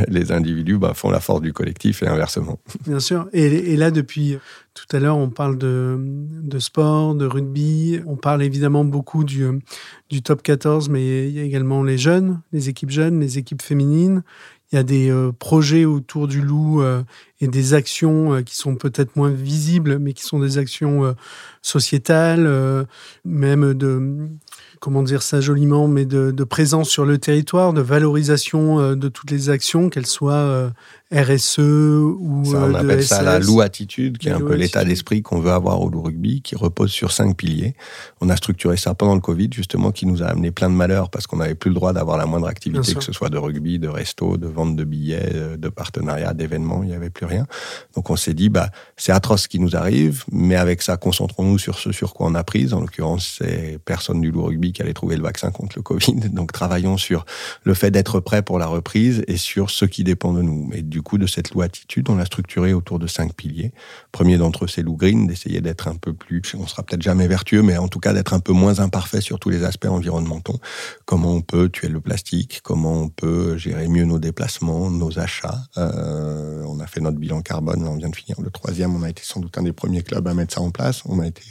[0.08, 2.58] les individus bah, font la force du collectif et inversement.
[2.88, 3.28] Bien sûr.
[3.32, 4.40] Et, et là, depuis
[4.74, 8.00] tout à l'heure, on parle de, de, sport, de rugby.
[8.08, 9.46] On parle évidemment beaucoup du,
[10.10, 13.62] du top 14, mais il y a également les jeunes, les équipes jeunes, les équipes
[13.62, 14.24] féminines.
[14.72, 17.04] Il y a des euh, projets autour du loup euh,
[17.42, 21.14] et des actions euh, qui sont peut-être moins visibles, mais qui sont des actions
[21.62, 22.88] sociétales,
[23.26, 24.30] même de
[24.80, 29.32] comment dire ça joliment, mais de, de, présence sur le territoire, de valorisation de toutes
[29.32, 30.72] les actions, qu'elles soient
[31.12, 34.86] RSE ou ça, on euh, appelle ça la loup attitude, qui est un peu l'état
[34.86, 37.76] d'esprit qu'on veut avoir au loup rugby, qui repose sur cinq piliers.
[38.22, 41.10] On a structuré ça pendant le Covid, justement, qui nous a amené plein de malheurs
[41.10, 43.78] parce qu'on n'avait plus le droit d'avoir la moindre activité, que ce soit de rugby,
[43.78, 47.46] de resto, de vente de billets, euh, de partenariat, d'événements, il n'y avait plus rien.
[47.96, 51.58] Donc on s'est dit, bah, c'est atroce ce qui nous arrive, mais avec ça, concentrons-nous
[51.58, 52.74] sur ce sur quoi on a pris.
[52.74, 56.16] En l'occurrence, c'est personne du loup rugby qui allait trouver le vaccin contre le Covid.
[56.32, 57.26] Donc travaillons sur
[57.64, 60.70] le fait d'être prêt pour la reprise et sur ce qui dépend de nous.
[60.74, 63.72] Et du coup, de cette loi attitude, on l'a structurée autour de cinq piliers.
[64.12, 67.28] Premier d'entre eux, c'est Lou Green, d'essayer d'être un peu plus, on sera peut-être jamais
[67.28, 70.60] vertueux, mais en tout cas d'être un peu moins imparfait sur tous les aspects environnementaux.
[71.06, 75.62] Comment on peut tuer le plastique, comment on peut gérer mieux nos déplacements, nos achats?
[75.78, 79.10] Euh, on a fait notre bilan carbone, on vient de finir le troisième, on a
[79.10, 81.04] été sans doute un des premiers clubs à mettre ça en place.
[81.06, 81.44] On a été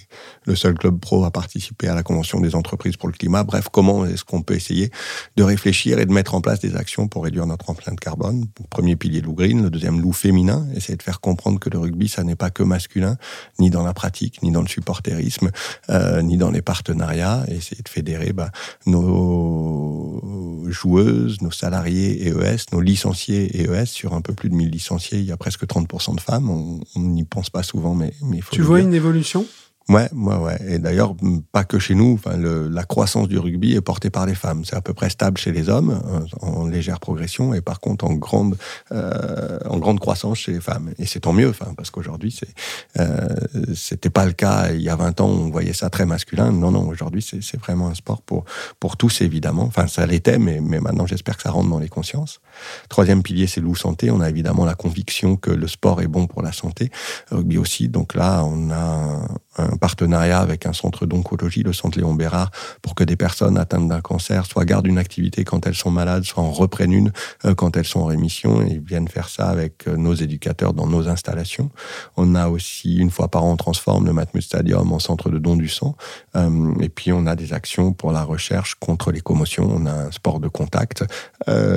[0.47, 3.45] le seul club pro à participer à la Convention des entreprises pour le climat.
[3.45, 4.91] Bref, comment est-ce qu'on peut essayer
[5.37, 8.47] de réfléchir et de mettre en place des actions pour réduire notre empreinte carbone?
[8.71, 12.23] Premier pilier, Lou le deuxième loup féminin, essayer de faire comprendre que le rugby, ça
[12.25, 13.17] n'est pas que masculin,
[13.59, 15.51] ni dans la pratique, ni dans le supporterisme,
[15.89, 18.51] euh, ni dans les partenariats, et essayer de fédérer bah,
[18.87, 20.23] nos
[20.69, 25.25] joueuses, nos salariés EES, nos licenciés EES, sur un peu plus de 1000 licenciés, il
[25.25, 28.55] y a presque 30% de femmes, on n'y pense pas souvent, mais, mais il faut
[28.55, 29.47] Tu vois une évolution?
[29.89, 30.59] Ouais, ouais, ouais.
[30.69, 31.15] Et d'ailleurs,
[31.51, 32.15] pas que chez nous.
[32.15, 34.65] Enfin, la croissance du rugby est portée par les femmes.
[34.65, 36.01] C'est à peu près stable chez les hommes,
[36.41, 38.57] en, en légère progression, et par contre en grande,
[38.93, 40.93] euh, en grande croissance chez les femmes.
[40.99, 42.55] Et c'est tant mieux, enfin, parce qu'aujourd'hui, c'est,
[43.01, 43.29] euh,
[43.75, 45.29] c'était pas le cas il y a 20 ans.
[45.29, 46.53] On voyait ça très masculin.
[46.53, 46.87] Non, non.
[46.87, 48.45] Aujourd'hui, c'est, vraiment un sport pour
[48.79, 49.65] pour tous, évidemment.
[49.65, 52.41] Enfin, ça l'était, mais mais maintenant, j'espère que ça rentre dans les consciences.
[52.89, 54.11] Troisième pilier, c'est Loup Santé.
[54.11, 56.91] On a évidemment la conviction que le sport est bon pour la santé,
[57.31, 57.89] rugby aussi.
[57.89, 59.21] Donc là, on a
[59.59, 62.51] un partenariat avec un centre d'oncologie, le centre Léon Bérard,
[62.83, 66.25] pour que des personnes atteintes d'un cancer soit gardent une activité quand elles sont malades,
[66.25, 67.13] soit en reprennent une
[67.45, 70.87] euh, quand elles sont en rémission et viennent faire ça avec euh, nos éducateurs dans
[70.87, 71.71] nos installations.
[72.17, 75.39] On a aussi, une fois par an, on transforme le Matmut Stadium en centre de
[75.39, 75.97] don du sang.
[76.37, 79.69] Euh, et puis, on a des actions pour la recherche contre les commotions.
[79.71, 81.05] On a un sport de contact.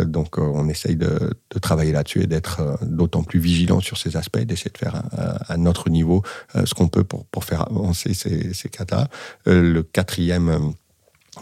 [0.05, 4.71] donc, on essaye de, travailler là-dessus et d'être d'autant plus vigilant sur ces aspects, d'essayer
[4.71, 5.03] de faire
[5.47, 6.23] à notre niveau
[6.65, 9.07] ce qu'on peut pour, pour faire avancer ces, ces cas-là.
[9.45, 10.73] le quatrième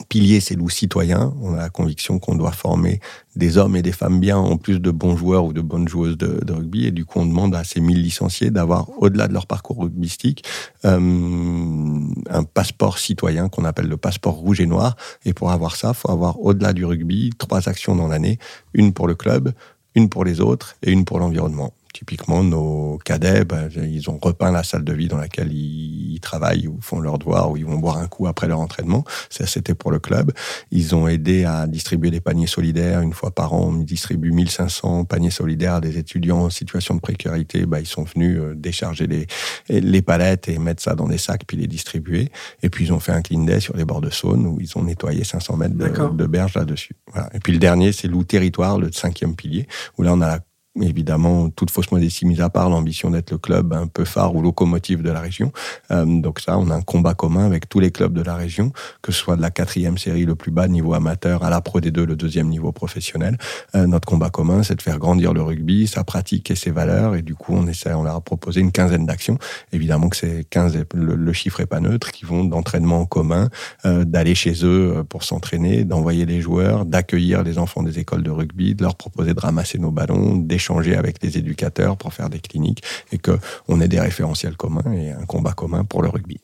[0.07, 1.33] pilier, c'est loup citoyen.
[1.41, 2.99] On a la conviction qu'on doit former
[3.35, 6.17] des hommes et des femmes bien, en plus de bons joueurs ou de bonnes joueuses
[6.17, 6.85] de, rugby.
[6.85, 10.45] Et du coup, on demande à ces 1000 licenciés d'avoir, au-delà de leur parcours rugbystique,
[10.85, 11.99] euh,
[12.29, 14.95] un passeport citoyen qu'on appelle le passeport rouge et noir.
[15.25, 18.39] Et pour avoir ça, faut avoir, au-delà du rugby, trois actions dans l'année.
[18.73, 19.53] Une pour le club,
[19.95, 21.73] une pour les autres et une pour l'environnement.
[21.93, 26.67] Typiquement, nos cadets, ben, ils ont repeint la salle de vie dans laquelle ils, travaillent
[26.67, 29.03] ou font leurs devoirs ou ils vont boire un coup après leur entraînement.
[29.31, 30.31] Ça, c'était pour le club.
[30.69, 33.01] Ils ont aidé à distribuer des paniers solidaires.
[33.01, 36.99] Une fois par an, on distribue 1500 paniers solidaires à des étudiants en situation de
[36.99, 37.65] précarité.
[37.65, 39.25] Ben, ils sont venus euh, décharger les,
[39.67, 42.29] les palettes et mettre ça dans des sacs puis les distribuer.
[42.61, 44.77] Et puis, ils ont fait un clean day sur les bords de Saône où ils
[44.77, 46.95] ont nettoyé 500 mètres de, de berge là-dessus.
[47.11, 47.29] Voilà.
[47.33, 50.39] Et puis, le dernier, c'est loup territoire, le cinquième pilier, où là, on a la
[50.79, 54.41] évidemment, toute fausse modestie mise à part, l'ambition d'être le club un peu phare ou
[54.41, 55.51] locomotive de la région.
[55.91, 58.71] Euh, donc ça, on a un combat commun avec tous les clubs de la région,
[59.01, 61.81] que ce soit de la quatrième série, le plus bas niveau amateur, à la Pro
[61.81, 63.37] D2, le deuxième niveau professionnel.
[63.75, 67.15] Euh, notre combat commun, c'est de faire grandir le rugby, sa pratique et ses valeurs.
[67.15, 69.37] Et du coup, on essaie, on leur a proposé une quinzaine d'actions.
[69.73, 73.49] Évidemment que c'est 15, le, chiffre est pas neutre, qui vont d'entraînement en commun,
[73.85, 78.31] euh, d'aller chez eux pour s'entraîner, d'envoyer les joueurs, d'accueillir les enfants des écoles de
[78.31, 82.39] rugby, de leur proposer de ramasser nos ballons, échanger avec les éducateurs pour faire des
[82.39, 86.39] cliniques et qu'on ait des référentiels communs et un combat commun pour le rugby.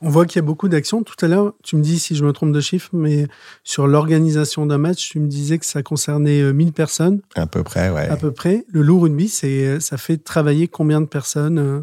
[0.00, 1.02] On voit qu'il y a beaucoup d'actions.
[1.02, 3.26] Tout à l'heure, tu me dis si je me trompe de chiffre, mais
[3.62, 7.20] sur l'organisation d'un match, tu me disais que ça concernait 1000 euh, personnes.
[7.34, 8.08] À peu près, ouais.
[8.08, 8.64] À peu près.
[8.72, 11.82] Le loup rugby, ça fait travailler combien de personnes euh,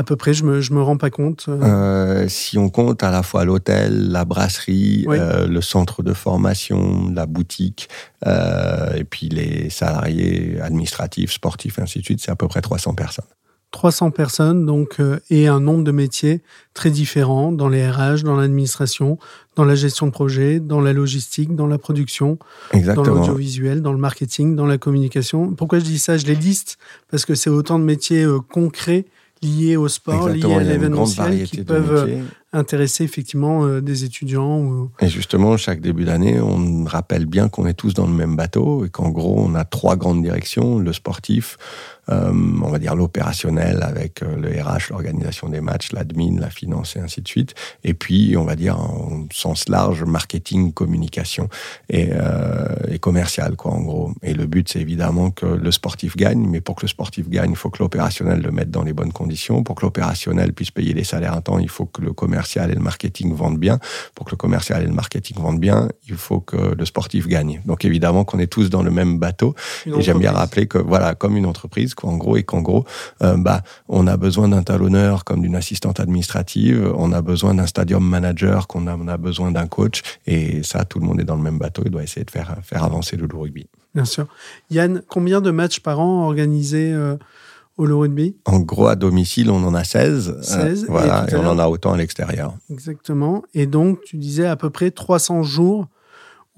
[0.00, 1.44] à peu près, je me, je me rends pas compte.
[1.50, 1.60] Euh.
[1.62, 7.10] euh, si on compte à la fois l'hôtel, la brasserie, euh, le centre de formation,
[7.14, 7.90] la boutique,
[8.26, 12.94] euh, et puis les salariés administratifs, sportifs, ainsi de suite, c'est à peu près 300
[12.94, 13.26] personnes.
[13.72, 14.96] 300 personnes, donc,
[15.28, 19.18] et un nombre de métiers très différents dans les RH, dans l'administration,
[19.54, 22.38] dans la gestion de projet, dans la logistique, dans la production,
[22.72, 23.04] Exactement.
[23.04, 25.52] dans l'audiovisuel, dans le marketing, dans la communication.
[25.54, 26.16] Pourquoi je dis ça?
[26.16, 26.78] Je les liste
[27.10, 29.04] parce que c'est autant de métiers concrets
[29.42, 34.58] liés au sport, liés à l'événementiel, qui peuvent euh, intéresser effectivement euh, des étudiants.
[34.58, 34.90] Ou...
[35.00, 38.84] Et justement, chaque début d'année, on rappelle bien qu'on est tous dans le même bateau
[38.84, 41.58] et qu'en gros, on a trois grandes directions le sportif,
[42.08, 46.96] euh, on va dire l'opérationnel avec euh, le RH, l'organisation des matchs, l'admin, la finance
[46.96, 47.54] et ainsi de suite.
[47.84, 51.48] Et puis, on va dire en sens large, marketing, communication
[51.88, 52.10] et,
[53.00, 54.12] commercial, quoi, en gros.
[54.22, 57.50] Et le but, c'est évidemment que le sportif gagne, mais pour que le sportif gagne,
[57.50, 59.62] il faut que l'opérationnel le mette dans les bonnes conditions.
[59.62, 62.74] Pour que l'opérationnel puisse payer les salaires à temps, il faut que le commercial et
[62.74, 63.78] le marketing vendent bien.
[64.14, 67.60] Pour que le commercial et le marketing vendent bien, il faut que le sportif gagne.
[67.66, 69.54] Donc évidemment qu'on est tous dans le même bateau.
[69.86, 72.84] et j'aime bien rappeler que, voilà, comme une entreprise, en gros, et qu'en gros,
[73.22, 77.66] euh, bah, on a besoin d'un talonneur comme d'une assistante administrative, on a besoin d'un
[77.66, 81.24] stadium manager, qu'on a, on a besoin d'un coach, et ça, tout le monde est
[81.24, 83.66] dans le même bateau et doit essayer de faire, faire avancer le loup rugby.
[83.94, 84.26] Bien sûr.
[84.70, 87.16] Yann, combien de matchs par an organisés euh,
[87.80, 90.36] au loup rugby En gros, à domicile, on en a 16.
[90.42, 92.54] 16 euh, voilà, et, et on en a autant à l'extérieur.
[92.70, 93.42] Exactement.
[93.54, 95.88] Et donc, tu disais à peu près 300 jours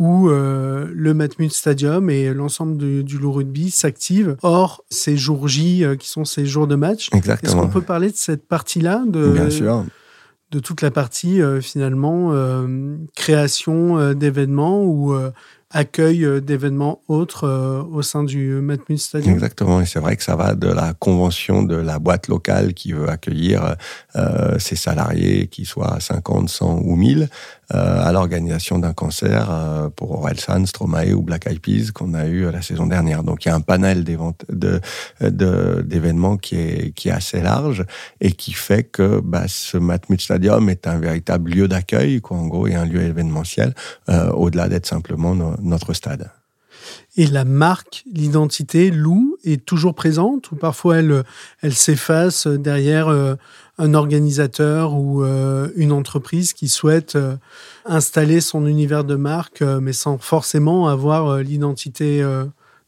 [0.00, 4.36] où euh, le Matmut Stadium et l'ensemble du, du rugby s'activent.
[4.42, 8.10] Or, ces jours J euh, qui sont ces jours de match, est-ce qu'on peut parler
[8.10, 9.84] de cette partie-là de, Bien sûr.
[10.50, 12.32] de toute la partie finalement
[13.14, 15.14] création d'événements où
[15.72, 19.34] accueil d'événements autres au sein du Matmut Stadium.
[19.34, 22.92] Exactement, et c'est vrai que ça va de la convention de la boîte locale qui
[22.92, 23.76] veut accueillir
[24.58, 27.28] ses salariés, qu'ils soient 50, 100 ou 1000,
[27.70, 32.60] à l'organisation d'un concert pour Orelsan, Stromae ou Black Eyed Peas qu'on a eu la
[32.60, 33.22] saison dernière.
[33.22, 34.04] Donc il y a un panel
[35.24, 37.84] d'événements qui est, assez large
[38.20, 42.66] et qui fait que bah, ce Matmut Stadium est un véritable lieu d'accueil, en gros,
[42.66, 43.74] et un lieu événementiel,
[44.08, 46.30] euh, au-delà d'être simplement notre stade.
[47.16, 51.22] Et la marque, l'identité, Lou, est toujours présente ou parfois elle,
[51.60, 53.34] elle s'efface derrière euh,
[53.78, 57.16] un organisateur ou euh, une entreprise qui souhaite
[57.84, 62.24] installer son univers de marque, mais sans forcément avoir l'identité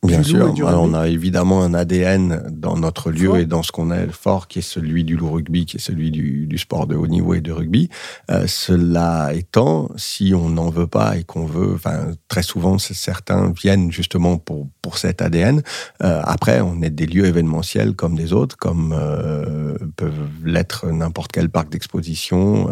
[0.05, 4.11] Bien sûr, on a évidemment un ADN dans notre lieu et dans ce qu'on est
[4.13, 7.07] fort, qui est celui du loup rugby, qui est celui du, du sport de haut
[7.07, 7.89] niveau et de rugby.
[8.31, 13.51] Euh, cela étant, si on n'en veut pas et qu'on veut, enfin très souvent certains
[13.51, 15.63] viennent justement pour pour cet ADN.
[16.03, 21.33] Euh, après, on est des lieux événementiels comme des autres, comme euh, peuvent l'être n'importe
[21.33, 22.69] quel parc d'exposition,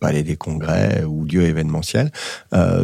[0.00, 2.10] palais des congrès ou lieu événementiel.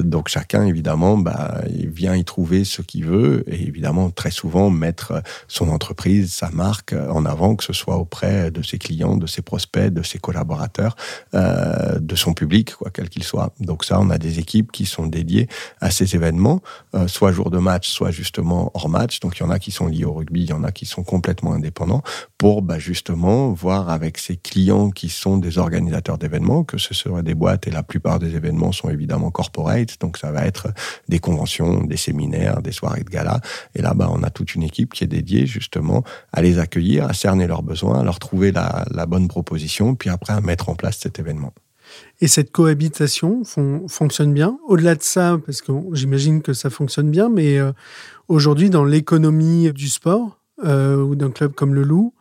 [0.05, 4.31] Donc chacun évidemment, bah, il vient y trouver ce qu'il veut et évidemment évidemment très
[4.31, 9.16] souvent mettre son entreprise, sa marque en avant, que ce soit auprès de ses clients,
[9.16, 10.97] de ses prospects, de ses collaborateurs,
[11.33, 13.55] euh, de son public, quoi quel qu'il soit.
[13.59, 15.49] Donc ça, on a des équipes qui sont dédiées
[15.81, 16.61] à ces événements,
[16.95, 19.20] euh, soit jour de match, soit justement hors match.
[19.20, 20.85] Donc il y en a qui sont liés au rugby, il y en a qui
[20.85, 22.03] sont complètement indépendants,
[22.37, 27.22] pour bah, justement voir avec ses clients qui sont des organisateurs d'événements, que ce seraient
[27.22, 30.68] des boîtes, et la plupart des événements sont évidemment corporate, donc ça va être
[31.09, 33.41] des conventions, des séminaires, des soirées de gala,
[33.75, 36.03] et là, bah, on a toute une équipe qui est dédiée justement
[36.33, 40.33] à les accueillir, à cerner leurs besoins, à leur trouver la, bonne proposition, puis après
[40.33, 41.53] à mettre en place cet événement.
[42.21, 43.43] Et cette cohabitation
[43.89, 44.59] fonctionne bien?
[44.68, 47.73] Au-delà de ça, parce que j'imagine que ça fonctionne bien, mais euh,
[48.29, 52.14] aujourd'hui, dans l'économie du sport euh, ou d'un club comme le Loup,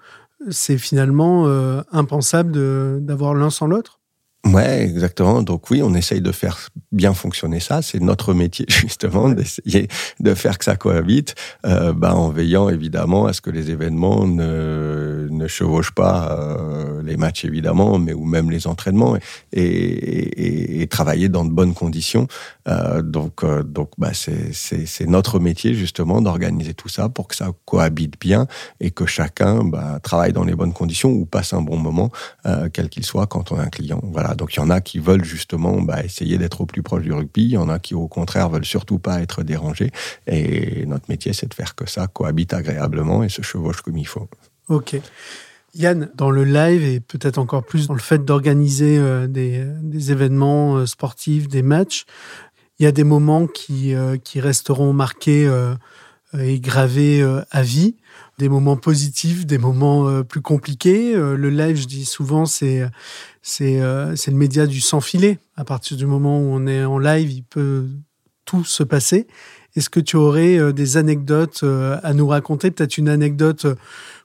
[0.50, 3.99] c'est finalement euh, impensable d'avoir l'un sans l'autre?
[4.46, 5.42] Ouais, exactement.
[5.44, 7.82] Donc oui, on essaye de faire bien fonctionner ça.
[7.82, 9.90] C'est notre métier justement d'essayer
[10.22, 11.36] de faire que ça cohabite,
[11.66, 17.04] euh, bah, en veillant évidemment à ce que les événements ne, ne chevauchent pas euh,
[17.04, 19.18] les matchs évidemment, mais ou même les entraînements,
[19.52, 22.28] et, et, et travailler dans de bonnes conditions.
[22.70, 28.20] Euh, donc donc bah c'est notre métier justement d'organiser tout ça pour que ça cohabite
[28.20, 28.48] bien
[28.80, 32.10] et que chacun bah, travaille dans les bonnes conditions ou passe un bon moment,
[32.74, 34.02] quel qu'il soit, quand on a un client.
[34.04, 37.04] Voilà donc il y en a qui veulent justement bah, essayer d'être au plus proche
[37.04, 39.92] du rugby, il y en a qui au contraire veulent surtout pas être dérangés.
[40.28, 44.08] Et notre métier, c'est de faire que ça cohabite agréablement et se chevauche comme il
[44.08, 44.28] faut.
[44.68, 45.00] Ok.
[45.76, 50.78] Yann, dans le live et peut-être encore plus dans le fait d'organiser euh, des, événements
[50.78, 52.06] euh, sportifs, des matchs,
[52.80, 55.50] il y a des moments qui, euh, qui resteront marqués
[56.38, 57.96] et gravés à vie
[58.40, 61.14] des moments positifs, des moments plus compliqués.
[61.14, 62.90] le live, je dis souvent, c'est
[63.62, 65.40] euh, c'est le média du sans filet.
[65.56, 67.88] À partir du moment où on est en live, il peut
[68.46, 69.28] tout se passer.
[69.76, 72.72] Est-ce que tu aurais euh, des anecdotes euh, à nous raconter?
[72.72, 73.68] Peut-être une anecdote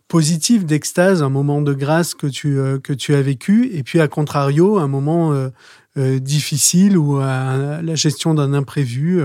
[0.08, 4.06] positive d'extase, un moment de grâce que tu, que tu as vécu, et puis à
[4.06, 5.32] contrario, un moment
[5.96, 9.22] difficile ou la gestion d'un imprévu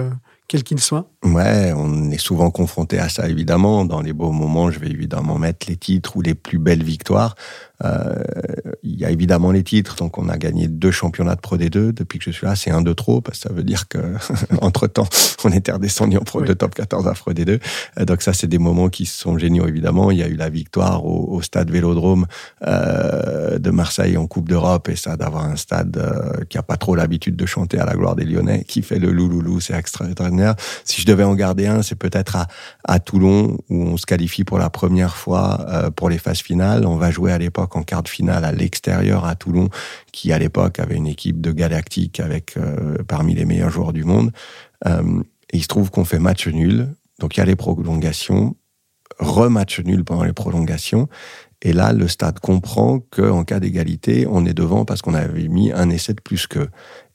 [0.49, 3.85] quel qu'il soit Ouais, on est souvent confronté à ça, évidemment.
[3.85, 7.35] Dans les beaux moments, je vais évidemment mettre les titres ou les plus belles victoires.
[7.83, 8.15] Euh,
[8.83, 9.95] il y a évidemment les titres.
[9.95, 12.55] Donc, on a gagné deux championnats de Pro D2 depuis que je suis là.
[12.55, 13.97] C'est un de trop, parce que ça veut dire que
[14.61, 15.07] entre temps,
[15.43, 17.59] on était redescendu en Pro de top 14 à Pro D2.
[17.99, 20.11] Euh, donc, ça, c'est des moments qui sont géniaux, évidemment.
[20.11, 22.25] Il y a eu la victoire au, stade Vélodrome
[22.67, 24.89] euh, de Marseille en Coupe d'Europe.
[24.89, 28.15] Et ça, d'avoir un stade qui a pas trop l'habitude de chanter à la gloire
[28.15, 31.95] des Lyonnais, qui fait le louloulou, c'est extraordinaire si je devais en garder un, c'est
[31.95, 32.47] peut-être à,
[32.83, 36.85] à, Toulon, où on se qualifie pour la première fois euh, pour les phases finales.
[36.85, 39.69] On va jouer à l'époque en quart de finale à l'extérieur à Toulon,
[40.11, 44.03] qui à l'époque avait une équipe de galactique avec euh, parmi les meilleurs joueurs du
[44.03, 44.31] monde.
[44.87, 46.89] Euh, il se trouve qu'on fait match nul.
[47.19, 48.55] Donc il y a les prolongations,
[49.19, 51.09] rematch nul pendant les prolongations.
[51.61, 55.71] Et là, le stade comprend qu'en cas d'égalité, on est devant parce qu'on avait mis
[55.73, 56.69] un essai de plus qu'eux.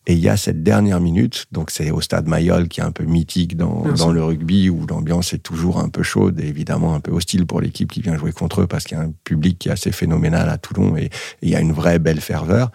[0.06, 2.92] Et il y a cette dernière minute, donc c'est au stade Mayol qui est un
[2.92, 6.94] peu mythique dans, dans le rugby, où l'ambiance est toujours un peu chaude et évidemment
[6.94, 9.12] un peu hostile pour l'équipe qui vient jouer contre eux parce qu'il y a un
[9.24, 11.08] public qui est assez phénoménal à Toulon et,
[11.40, 12.70] il y a une vraie belle ferveur.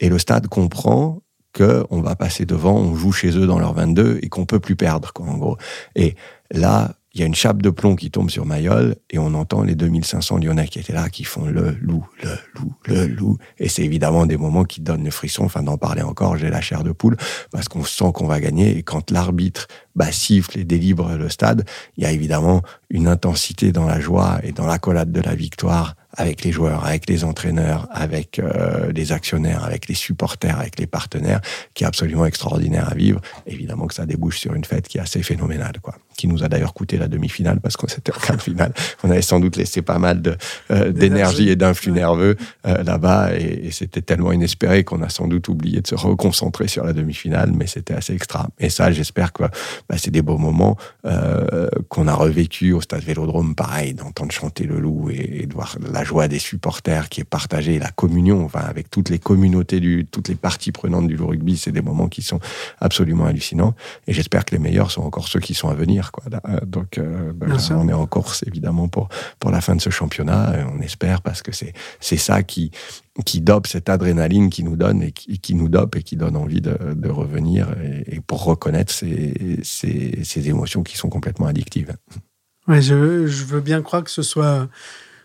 [0.00, 1.22] Et le stade comprend
[1.52, 4.60] que on va passer devant, on joue chez eux dans leur 22 et qu'on peut
[4.60, 5.58] plus perdre, quoi, en gros.
[5.94, 6.16] Et
[6.50, 9.62] là, il y a une chape de plomb qui tombe sur Mayol et on entend
[9.62, 13.38] les 2500 Lyonnais qui étaient là, qui font le loup, le loup, le loup.
[13.58, 15.44] Et c'est évidemment des moments qui donnent le frisson.
[15.44, 17.16] Enfin, d'en parler encore, j'ai la chair de poule
[17.50, 18.78] parce qu'on sent qu'on va gagner.
[18.78, 21.66] Et quand l'arbitre bah, siffle et délivre le stade,
[21.98, 25.94] il y a évidemment une intensité dans la joie et dans l'accolade de la victoire
[26.14, 30.86] avec les joueurs, avec les entraîneurs, avec euh, les actionnaires, avec les supporters, avec les
[30.86, 31.40] partenaires,
[31.74, 33.20] qui est absolument extraordinaire à vivre.
[33.46, 35.94] Évidemment que ça débouche sur une fête qui est assez phénoménale, quoi.
[36.22, 38.72] Qui nous a d'ailleurs coûté la demi-finale parce qu'on s'était en quart de finale.
[39.02, 40.22] On avait sans doute laissé pas mal
[40.70, 45.26] euh, d'énergie et d'influx nerveux euh, là-bas et, et c'était tellement inespéré qu'on a sans
[45.26, 48.50] doute oublié de se reconcentrer sur la demi-finale, mais c'était assez extra.
[48.60, 49.42] Et ça, j'espère que
[49.88, 54.62] bah, c'est des beaux moments euh, qu'on a revécu au stade Vélodrome, pareil, d'entendre chanter
[54.62, 58.44] le loup et, et de voir la joie des supporters qui est partagée, la communion,
[58.44, 62.06] enfin, avec toutes les communautés, du, toutes les parties prenantes du rugby, c'est des moments
[62.06, 62.38] qui sont
[62.80, 63.74] absolument hallucinants.
[64.06, 66.11] Et j'espère que les meilleurs sont encore ceux qui sont à venir.
[66.12, 66.24] Quoi.
[66.64, 69.08] Donc, euh, bah, on est en course, évidemment, pour,
[69.40, 70.66] pour la fin de ce championnat.
[70.72, 72.70] On espère parce que c'est, c'est ça qui,
[73.24, 76.36] qui dope cette adrénaline qui nous donne et qui, qui nous dope et qui donne
[76.36, 81.46] envie de, de revenir et, et, pour reconnaître ces, ces, ces, émotions qui sont complètement
[81.46, 81.96] addictives.
[82.68, 84.68] Ouais, je, je veux bien croire que ce soit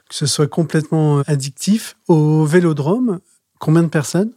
[0.09, 1.97] que ce soit complètement addictif.
[2.07, 3.19] Au Vélodrome,
[3.59, 4.31] combien de personnes?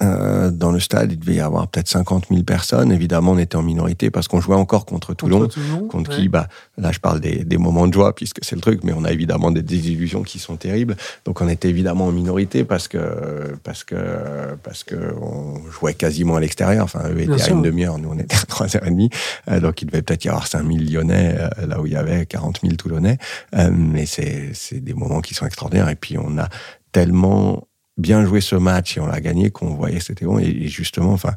[0.00, 2.92] Euh, dans le stade, il devait y avoir peut-être 50 000 personnes.
[2.92, 6.16] Évidemment, on était en minorité parce qu'on jouait encore contre Toulon, contre, Toulon, contre ouais.
[6.16, 8.94] qui, bah, là, je parle des, des, moments de joie puisque c'est le truc, mais
[8.94, 10.96] on a évidemment des désillusions qui sont terribles.
[11.26, 13.96] Donc, on était évidemment en minorité parce que parce que
[14.62, 16.84] parce que on jouait quasiment à l'extérieur.
[16.84, 19.10] Enfin, eux étaient à une demi-heure, nous on était à trois heures et demie.
[19.50, 21.96] Euh, donc, il devait peut-être y avoir 5 000 Lyonnais euh, là où il y
[21.96, 23.18] avait 40 000 Toulonnais.
[23.56, 25.90] Euh, mais c'est c'est des moments qui sont extraordinaires.
[25.90, 26.48] Et puis, on a
[26.92, 27.66] tellement
[27.96, 30.38] bien joué ce match et on l'a gagné qu'on voyait c'était bon.
[30.38, 31.34] Et, justement, enfin,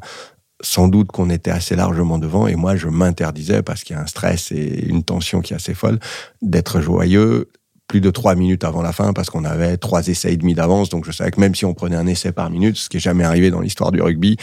[0.60, 2.46] sans doute qu'on était assez largement devant.
[2.46, 5.56] Et moi, je m'interdisais parce qu'il y a un stress et une tension qui est
[5.56, 5.98] assez folle
[6.42, 7.50] d'être joyeux
[7.88, 10.88] plus de trois minutes avant la fin parce qu'on avait trois essais et demi d'avance.
[10.88, 13.00] Donc je savais que même si on prenait un essai par minute, ce qui est
[13.00, 14.36] jamais arrivé dans l'histoire du rugby,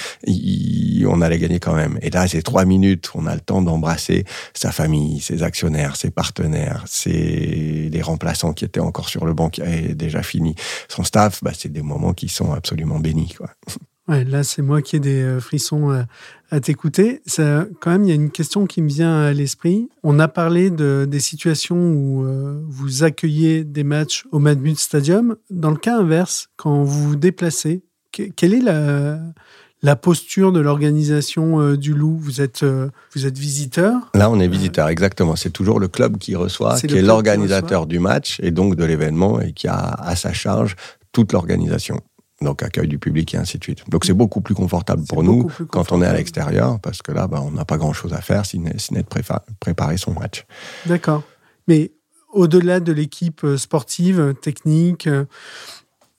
[1.06, 2.00] on allait gagner quand même.
[2.02, 6.12] Et là, ces trois minutes, on a le temps d'embrasser sa famille, ses actionnaires, ses
[6.12, 10.56] partenaires, ses les remplaçants qui étaient encore sur le banc qui avaient déjà fini,
[10.88, 11.44] son staff.
[11.44, 13.34] Bah, c'est des moments qui sont absolument bénis.
[13.38, 13.50] Quoi.
[14.10, 16.06] Ouais, là, c'est moi qui ai des frissons à,
[16.52, 17.22] à t'écouter.
[17.26, 19.88] Ça, quand même, il y a une question qui me vient à l'esprit.
[20.04, 25.38] On a parlé de, des situations où euh, vous accueillez des matchs au Madmut Stadium.
[25.50, 29.20] Dans le cas inverse, quand vous vous déplacez, que, quelle est la,
[29.82, 32.18] la posture de l'organisation euh, du Loup?
[32.18, 34.12] Vous êtes, euh, vous êtes visiteur?
[34.16, 35.38] Là, on est visiteur, exactement.
[35.38, 39.40] C'est toujours le club qui reçoit, qui est l'organisateur du match et donc de l'événement
[39.40, 40.76] et qui a à sa charge
[41.14, 42.02] toute l'organisation
[42.44, 43.90] donc accueil du public et ainsi de suite.
[43.90, 45.70] Donc c'est beaucoup plus confortable pour nous confortable.
[45.70, 48.46] quand on est à l'extérieur, parce que là, bah, on n'a pas grand-chose à faire
[48.46, 49.08] si n'est de
[49.60, 50.46] préparer son match.
[50.86, 51.24] D'accord.
[51.68, 51.92] Mais
[52.32, 55.08] au-delà de l'équipe sportive, technique,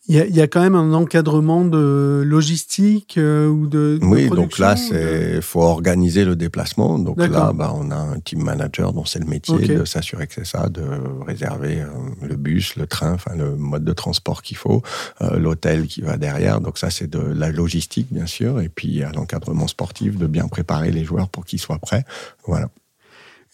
[0.07, 4.29] il y, y, a quand même un encadrement de logistique euh, ou de, de, Oui,
[4.29, 6.99] donc là, il faut organiser le déplacement.
[6.99, 9.77] Donc là, bah, on a un team manager dont c'est le métier okay.
[9.77, 10.83] de s'assurer que c'est ça, de
[11.27, 11.89] réserver euh,
[12.21, 14.83] le bus, le train, enfin le mode de transport qu'il faut,
[15.23, 16.61] euh, l'hôtel qui va derrière.
[16.61, 18.61] Donc ça, c'est de la logistique, bien sûr.
[18.61, 22.05] Et puis à l'encadrement sportif, de bien préparer les joueurs pour qu'ils soient prêts.
[22.47, 22.69] Voilà.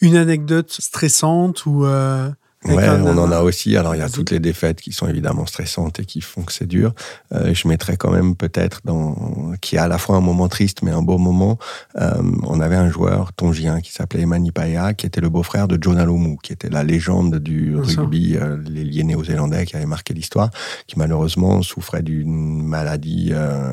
[0.01, 1.85] Une anecdote stressante ou
[2.67, 3.75] Ouais, on en a aussi.
[3.77, 6.53] Alors, il y a toutes les défaites qui sont évidemment stressantes et qui font que
[6.53, 6.93] c'est dur.
[7.33, 10.83] Euh, je mettrais quand même peut-être dans, qui a à la fois un moment triste
[10.83, 11.59] mais un beau moment.
[11.97, 15.79] Euh, on avait un joueur tongien qui s'appelait Emani Paya, qui était le beau-frère de
[15.81, 20.13] John Alomu, qui était la légende du rugby, euh, les liés néo-zélandais qui avait marqué
[20.13, 20.51] l'histoire,
[20.87, 23.73] qui malheureusement souffrait d'une maladie euh,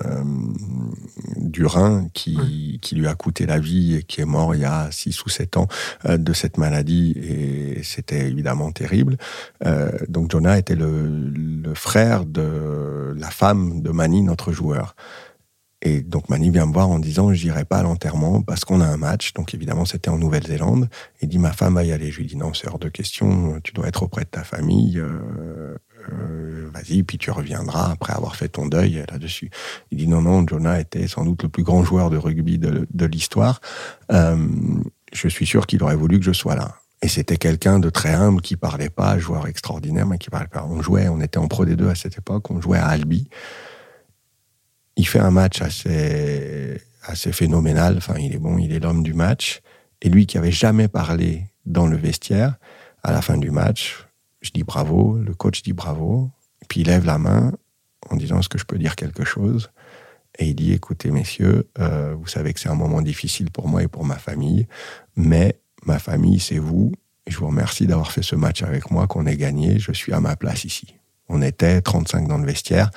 [1.35, 4.89] du rein qui, lui a coûté la vie et qui est mort il y a
[4.91, 5.67] 6 ou 7 ans
[6.05, 7.13] euh, de cette maladie.
[7.17, 9.17] Et c'était évidemment terrible.
[9.65, 14.95] Euh, donc Jonah était le, le, frère de la femme de Mani, notre joueur.
[15.83, 18.81] Et donc Mani vient me voir en disant je n'irai pas à l'enterrement parce qu'on
[18.81, 19.33] a un match.
[19.33, 20.89] Donc évidemment c'était en Nouvelle-Zélande.
[21.21, 22.11] Il dit ma femme va y aller.
[22.11, 23.59] Je lui dis non c'est hors de question.
[23.63, 24.97] Tu dois être auprès de ta famille.
[24.99, 25.77] Euh,
[26.11, 29.49] euh, vas-y, puis tu reviendras après avoir fait ton deuil là-dessus.
[29.91, 32.87] Il dit non, non, Jonah était sans doute le plus grand joueur de rugby de,
[32.91, 33.61] de l'histoire.
[34.11, 34.47] Euh,
[35.13, 36.75] je suis sûr qu'il aurait voulu que je sois là.
[37.01, 40.65] Et c'était quelqu'un de très humble qui parlait pas, joueur extraordinaire, mais qui parlait pas.
[40.67, 43.29] On jouait, on était en Pro D2 à cette époque, on jouait à Albi.
[44.97, 46.81] Il fait un match assez,
[47.31, 47.95] phénoménal.
[47.97, 49.61] Enfin, il est bon, il est l'homme du match.
[50.01, 52.55] Et lui qui avait jamais parlé dans le vestiaire,
[53.03, 54.05] à la fin du match,
[54.41, 56.29] je dis bravo, le coach dit bravo,
[56.67, 57.53] puis il lève la main
[58.09, 59.71] en disant est-ce que je peux dire quelque chose?
[60.39, 63.81] Et il dit écoutez messieurs, euh, vous savez que c'est un moment difficile pour moi
[63.83, 64.67] et pour ma famille,
[65.15, 66.91] mais ma famille c'est vous
[67.27, 69.79] je vous remercie d'avoir fait ce match avec moi, qu'on ait gagné.
[69.79, 70.96] Je suis à ma place ici.
[71.29, 72.89] On était 35 dans le vestiaire,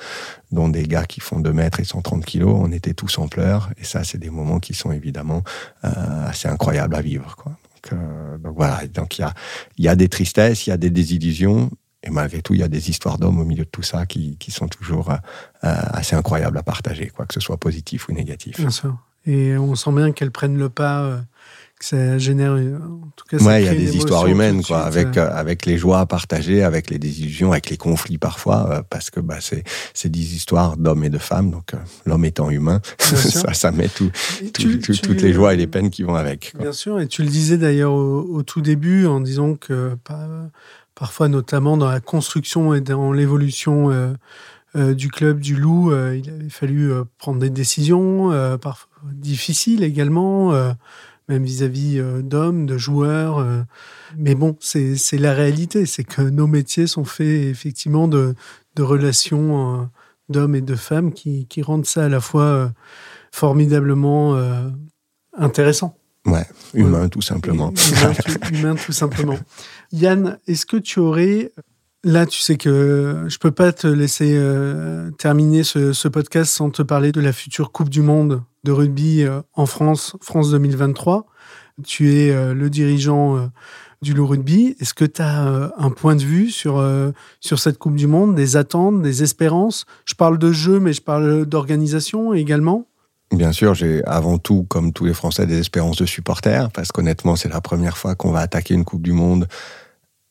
[0.51, 2.55] dont des gars qui font 2 mètres et 130 kilos.
[2.57, 3.71] On était tous en pleurs.
[3.77, 5.43] Et ça, c'est des moments qui sont évidemment
[5.83, 5.89] euh,
[6.27, 7.35] assez incroyables à vivre.
[7.91, 8.87] Euh, donc voilà.
[8.87, 9.25] Donc il
[9.77, 11.69] y a, des tristesses, il y a des désillusions.
[12.03, 14.37] Et malgré tout, il y a des histoires d'hommes au milieu de tout ça qui,
[14.37, 15.17] qui sont toujours euh,
[15.61, 18.59] assez incroyables à partager, quoi que ce soit positif ou négatif.
[18.59, 18.97] Bien sûr.
[19.25, 21.21] Et on sent bien qu'elles prennent le pas
[21.83, 25.29] ça génère, en tout cas, ouais, il y a des histoires humaines, quoi, avec euh,
[25.31, 29.19] avec les joies à partager, avec les désillusions, avec les conflits parfois, euh, parce que
[29.19, 33.71] bah c'est des histoires d'hommes et de femmes, donc euh, l'homme étant humain, ça ça
[33.71, 34.11] met tout,
[34.53, 36.53] toutes les joies et les peines qui vont avec.
[36.57, 39.97] Bien sûr, et tu le disais d'ailleurs au, tout début en disant que
[40.95, 43.89] parfois, notamment dans la construction et dans l'évolution.
[44.75, 50.53] du club du Loup, il avait fallu prendre des décisions, parfois difficiles également,
[51.29, 53.39] même vis-à-vis euh, d'hommes, de joueurs.
[53.39, 53.61] Euh.
[54.17, 58.35] mais bon, c'est la réalité, c'est que nos métiers sont faits effectivement de,
[58.75, 59.85] de relations euh,
[60.29, 62.71] d'hommes et de femmes qui, qui, rendent ça à la fois
[63.31, 64.37] formidablement
[65.37, 65.97] intéressant.
[66.25, 67.73] Ouais, humain tout simplement.
[68.51, 69.37] Humain tout, simplement.
[69.91, 71.51] Yann, est-ce que tu aurais
[72.03, 74.39] Là, tu sais que je peux pas te laisser
[75.19, 79.41] terminer ce, podcast sans te parler de la future Coupe du Monde de rugby euh,
[79.53, 81.25] en France, France 2023.
[81.83, 83.47] Tu es euh, le dirigeant euh,
[84.01, 84.75] du Loup Rugby.
[84.79, 86.83] Est-ce que tu as un point de vue sur,
[87.39, 89.85] sur cette Coupe du Monde, des attentes, des espérances?
[90.05, 92.87] Je parle de jeu, mais je parle d'organisation également.
[93.31, 97.35] Bien sûr, j'ai avant tout, comme tous les Français, des espérances de supporters, parce qu'honnêtement,
[97.35, 99.47] c'est la première fois qu'on va attaquer une Coupe du Monde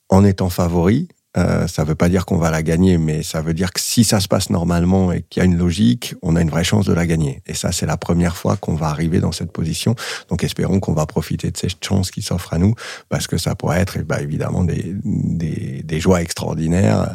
[0.09, 1.07] en étant favori.
[1.37, 3.81] Euh, ça ne veut pas dire qu'on va la gagner, mais ça veut dire que
[3.81, 6.65] si ça se passe normalement et qu'il y a une logique, on a une vraie
[6.65, 7.43] chance de la gagner.
[7.47, 9.95] Et ça, c'est la première fois qu'on va arriver dans cette position.
[10.29, 12.75] Donc, espérons qu'on va profiter de cette chance qui s'offre à nous,
[13.09, 17.11] parce que ça pourrait être, bah, évidemment, des, des, joies extraordinaires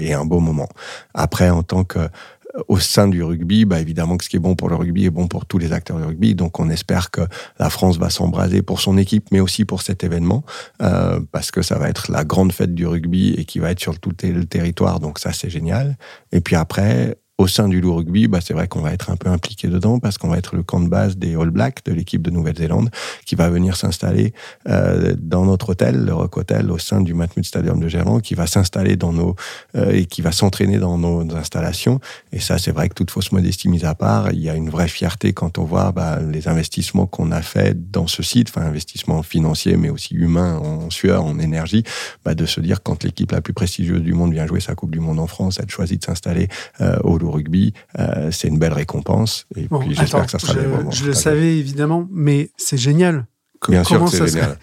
[0.00, 0.68] et un beau moment.
[1.12, 2.08] Après, en tant que
[2.68, 5.10] au sein du rugby, bah évidemment que ce qui est bon pour le rugby est
[5.10, 6.34] bon pour tous les acteurs du rugby.
[6.34, 7.22] Donc on espère que
[7.58, 10.44] la France va s'embraser pour son équipe, mais aussi pour cet événement,
[10.82, 13.80] euh, parce que ça va être la grande fête du rugby et qui va être
[13.80, 15.00] sur tout le territoire.
[15.00, 15.96] Donc ça c'est génial.
[16.32, 19.16] Et puis après, au sein du Loup Rugby, bah, c'est vrai qu'on va être un
[19.16, 21.92] peu impliqué dedans parce qu'on va être le camp de base des All Blacks de
[21.92, 22.90] l'équipe de Nouvelle-Zélande
[23.26, 24.32] qui va venir s'installer
[24.68, 28.34] euh, dans notre hôtel, le Rock Hotel, au sein du Matmut Stadium de Gerland, qui
[28.34, 29.34] va s'installer dans nos
[29.74, 32.00] euh, et qui va s'entraîner dans nos, installations.
[32.32, 34.70] Et ça, c'est vrai que toute fausse modestie mise à part, il y a une
[34.70, 38.66] vraie fierté quand on voit bah, les investissements qu'on a fait dans ce site, enfin
[38.66, 41.82] investissements financiers mais aussi humains, en sueur, en énergie,
[42.24, 44.92] bah, de se dire quand l'équipe la plus prestigieuse du monde vient jouer sa Coupe
[44.92, 46.48] du Monde en France, elle choisit de s'installer
[46.80, 49.46] euh, au rugby, euh, c'est une belle récompense.
[49.56, 50.54] Et puis j'espère que ça sera
[50.90, 53.26] je, Je le savais évidemment, mais c'est génial.
[53.68, 54.58] Bien comment sûr, c'est génial.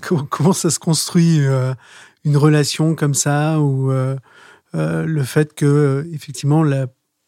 [0.30, 1.74] comment ça se construit euh,
[2.24, 4.16] une relation comme ça ou euh,
[4.72, 6.64] le fait que effectivement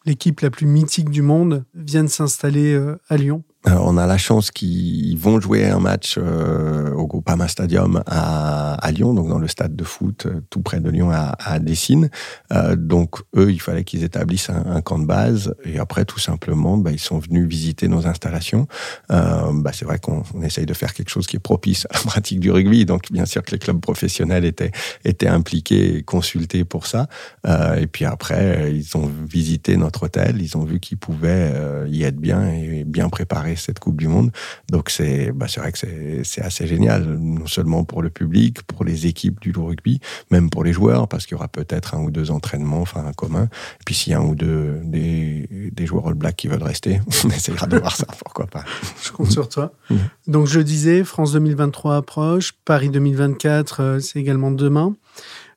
[0.05, 2.79] l'équipe la plus mythique du monde vienne s'installer
[3.09, 3.43] à Lyon?
[3.81, 8.91] On a la chance qu'ils vont jouer un match euh, au Groupama Stadium à, à,
[8.93, 12.11] Lyon, donc dans le stade de foot euh, tout près de Lyon à, à Dessines.
[12.53, 16.77] Euh, donc eux, il fallait qu'ils établissent un, camp de base et après tout simplement,
[16.79, 18.67] bah, ils sont venus visiter nos installations.
[19.09, 22.41] Bah, c'est vrai qu'on essaye de faire quelque chose qui est propice à la pratique
[22.41, 24.71] du rugby, donc bien sûr que les clubs professionnels étaient
[25.05, 27.09] étaient impliqués et consultés pour ça.
[27.47, 31.53] et puis après, ils ont visité notre hôtel, ils ont vu qu'ils pouvaient
[31.89, 34.31] y être bien et bien préparés cette Coupe du Monde.
[34.71, 35.79] Donc c'est bah, vrai que
[36.25, 40.01] c'est assez génial, non seulement pour le public, pour les équipes du rugby,
[40.31, 43.13] même pour les joueurs, parce qu'il y aura peut-être un ou deux entraînements, enfin un
[43.13, 43.45] commun.
[43.45, 46.63] Et puis s'il y a un ou deux des, des joueurs All Black qui veulent
[46.63, 48.65] rester, on essaiera de voir ça, pourquoi pas.
[49.03, 49.73] Je compte sur toi.
[49.91, 49.97] Mmh.
[50.27, 54.95] Donc je disais, France 2023 approche, Paris 2024, euh, c'est également demain.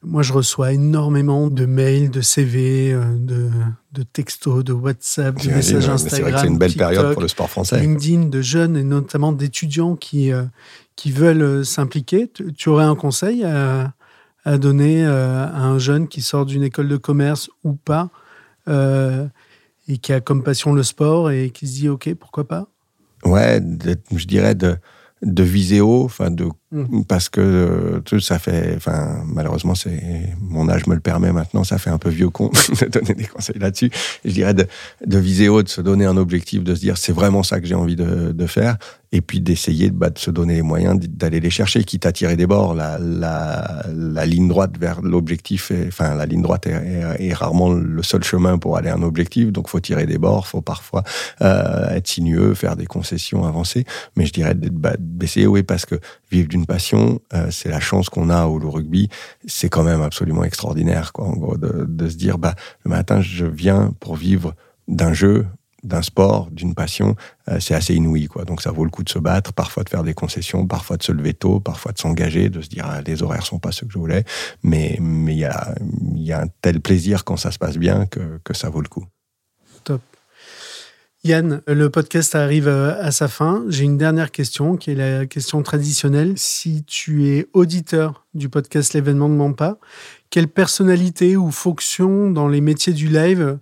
[0.04, 3.49] Moi, je reçois énormément de mails, de CV, euh, de,
[3.91, 6.10] de textos, de WhatsApp, de messages Instagram.
[6.10, 7.80] C'est vrai que c'est une belle période pour le sport français.
[7.80, 10.43] LinkedIn, de jeunes et notamment d'étudiants qui, euh,
[10.95, 12.32] qui veulent euh, s'impliquer.
[12.58, 13.93] Tu, aurais un conseil à,
[14.43, 18.10] à donner à un jeune qui sort d'une école de commerce ou pas
[19.88, 22.68] et qui a comme passion le sport et qui se dit OK, pourquoi pas?
[23.24, 23.62] Ouais,
[24.16, 24.78] je dirais de,
[25.22, 27.04] de viser haut, enfin de Mm.
[27.04, 30.02] Parce que euh, tout ça fait, enfin malheureusement c'est
[30.40, 32.50] mon âge me le permet maintenant, ça fait un peu vieux con
[32.82, 33.92] de donner des conseils là-dessus.
[34.24, 37.44] Je dirais de, viser haut, de se donner un objectif, de se dire c'est vraiment
[37.44, 38.78] ça que j'ai envie de, faire,
[39.12, 42.38] et puis d'essayer bah, de se donner les moyens d'aller les chercher, quitte à tirer
[42.38, 42.74] des bords.
[42.74, 48.02] La, la, la ligne droite vers l'objectif, enfin la ligne droite est, est, rarement le
[48.02, 51.04] seul chemin pour aller à un objectif, donc faut tirer des bords, faut parfois
[51.42, 53.86] euh, être sinueux, faire des concessions, avancer.
[54.16, 55.96] Mais je dirais bah, d'essayer oui parce que
[56.32, 59.09] vivre d'une d'une passion, c'est la chance qu'on a au rugby.
[59.45, 61.26] C'est quand même absolument extraordinaire, quoi.
[61.26, 62.55] En gros, de, se dire, bah,
[62.86, 64.53] le matin, je viens pour vivre
[64.88, 65.47] d'un jeu,
[65.84, 67.16] d'un sport, d'une passion,
[67.49, 68.28] euh, c'est assez inouï.
[68.28, 68.45] Quoi.
[68.45, 71.03] Donc ça vaut le coup de se battre, parfois de faire des concessions, parfois de
[71.03, 73.88] se lever tôt, parfois de s'engager, de se dire ah, les horaires sont pas ceux
[73.88, 74.24] que je voulais.
[74.64, 75.74] Mais il y, a,
[76.16, 79.05] y a un tel plaisir quand ça se passe bien que ça vaut le coup.
[79.84, 80.01] Top.
[81.24, 83.64] Yann, le podcast arrive euh, à sa fin.
[83.68, 86.34] J'ai une dernière question qui est la question traditionnelle.
[86.36, 89.78] Si tu es auditeur du podcast L'événement ne ment pas,
[90.32, 93.60] quelle personnalité ou fonction dans les métiers du live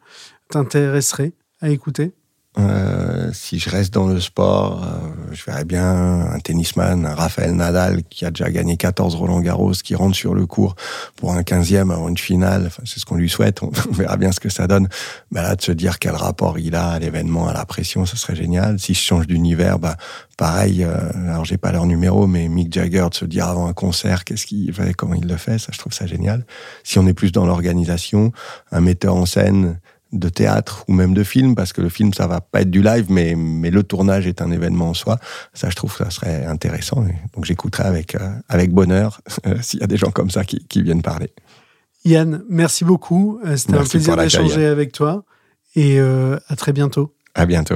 [0.49, 2.14] t'intéresserait à écouter?
[2.57, 7.53] Euh, si je reste dans le sport, euh, je verrais bien un tennisman, un Raphaël
[7.53, 10.75] Nadal qui a déjà gagné 14 Roland Garros, qui rentre sur le cours
[11.15, 12.65] pour un 15e avant une finale.
[12.65, 13.61] Enfin, c'est ce qu'on lui souhaite.
[13.63, 14.89] On verra bien ce que ça donne.
[15.31, 18.17] Mais là, de se dire quel rapport il a à l'événement, à la pression, ce
[18.17, 18.79] serait génial.
[18.79, 19.95] Si je change d'univers, bah,
[20.35, 20.83] pareil.
[20.83, 20.97] Euh,
[21.29, 24.47] alors, j'ai pas leur numéro, mais Mick Jagger, de se dire avant un concert, qu'est-ce
[24.47, 26.45] qu'il fait, comment il le fait, ça, je trouve ça génial.
[26.83, 28.31] Si on est plus dans l'organisation,
[28.71, 29.79] un metteur en scène,
[30.12, 32.82] de théâtre ou même de film, parce que le film, ça va pas être du
[32.82, 35.20] live, mais, mais le tournage est un événement en soi.
[35.53, 37.05] Ça, je trouve que ça serait intéressant.
[37.36, 40.82] donc, j'écouterai avec, euh, avec bonheur euh, s'il y a des gens comme ça qui,
[40.82, 41.32] viennent parler.
[42.05, 43.39] Yann, merci beaucoup.
[43.45, 45.24] Euh, c'était un plaisir d'échanger avec toi.
[45.76, 47.14] Et à très bientôt.
[47.36, 47.76] À bientôt.